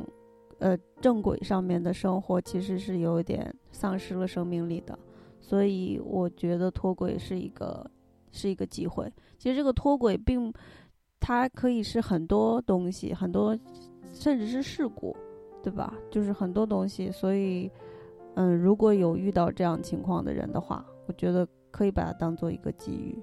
[0.58, 4.98] 呃正轨上面的生活，其实是有点丧失了生命力的。
[5.38, 7.84] 所以我觉得脱轨是一个
[8.32, 9.08] 是一个机会。
[9.38, 10.52] 其实这个脱轨并
[11.20, 13.56] 它可以是很多东西，很多
[14.12, 15.16] 甚至是事故，
[15.62, 15.94] 对吧？
[16.10, 17.70] 就是很多东西，所以。
[18.34, 23.22] 嗯，如果有遇到这样情况的人的话，我觉得可以把它当做一个机遇。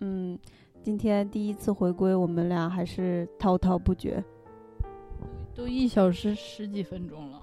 [0.00, 0.38] 嗯，
[0.82, 4.24] 今天第一次回归，我们俩还是滔滔不绝，
[5.54, 7.42] 都一小时十几分钟了，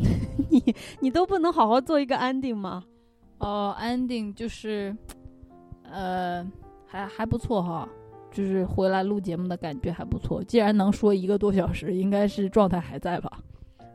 [0.48, 2.82] 你你都不能好好做一个 ending 吗？
[3.36, 4.96] 哦，ending 就是，
[5.90, 6.46] 呃，
[6.86, 7.88] 还还不错哈，
[8.30, 10.42] 就是回来录节目的感觉还不错。
[10.44, 13.40] 既然能说一个多小时，应该是状态还在吧。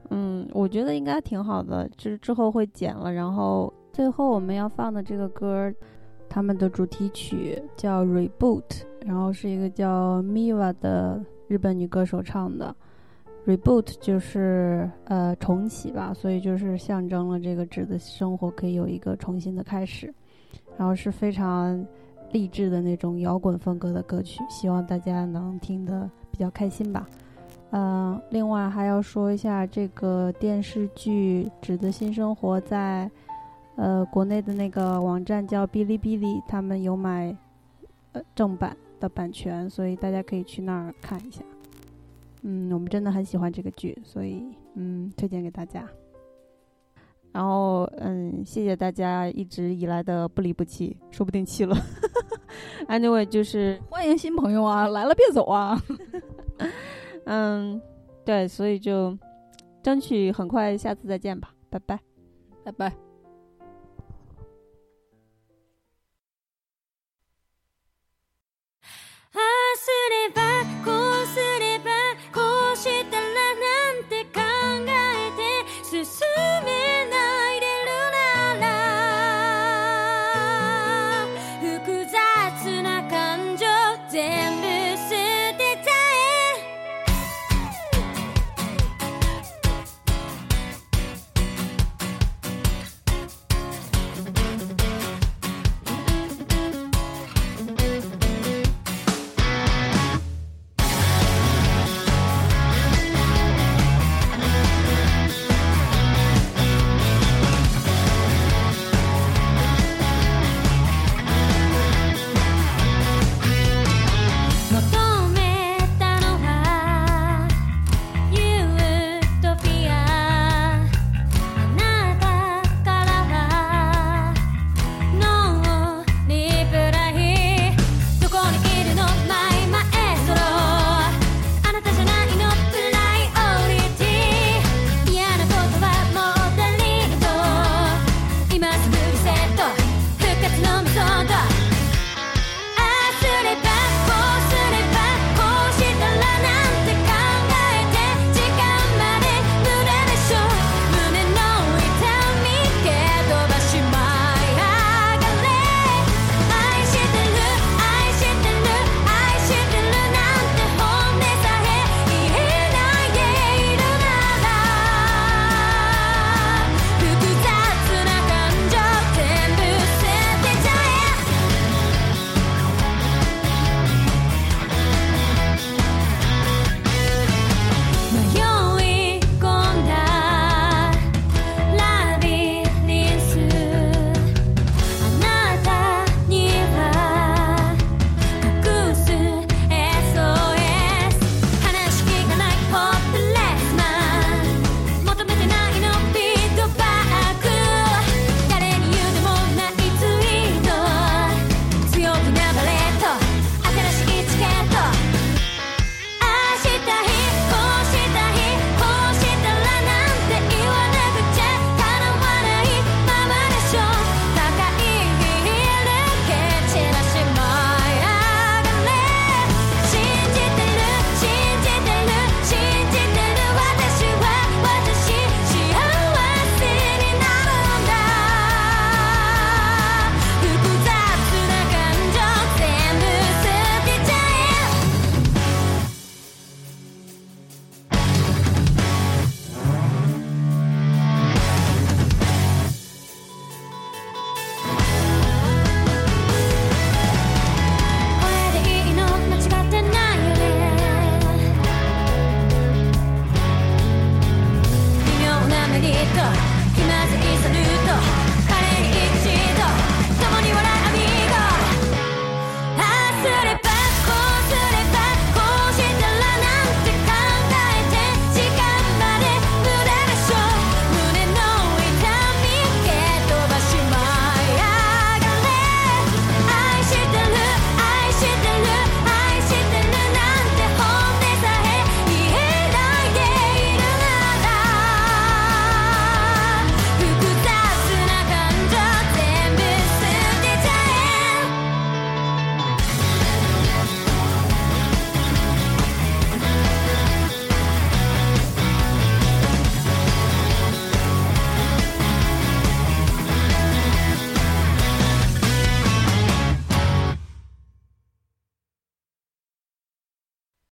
[0.10, 3.12] 嗯，我觉得应该挺好的，就是之后会剪了。
[3.12, 5.74] 然后最后我们要放的这个歌，
[6.30, 8.62] 他们的主题曲叫《Reboot》，
[9.02, 12.76] 然后是一个叫 Miva 的日本女歌手唱的。
[13.48, 20.14] Reboot 就是呃重启吧，所以就是象征了这个纸的生活可以有一个重新的开始。
[20.78, 21.86] 然后是非常
[22.32, 27.08] 励志的那种摇滚风格的歌曲希望大家能听得比较开心吧。
[27.72, 33.10] 嗯另外还要说一下这个电视剧指的新生活在
[33.76, 37.36] 呃国内的那个网站叫哔哩哔哩他们有买
[38.14, 41.42] 呃正版的版权所以大家可以去那儿看一下。
[42.44, 44.44] 嗯我们真的很喜欢这个剧所以
[44.76, 45.88] 嗯推荐给大家。
[47.36, 51.76] 然后嗯谢谢大家一直以来的不离不弃说不定弃了。
[52.88, 55.78] Anyway 就是欢迎新朋友啊来了别走啊。
[57.28, 57.82] 嗯
[58.24, 59.18] 对所以就
[59.84, 62.00] 争取很快下次再见吧拜拜。
[62.64, 63.06] 拜拜。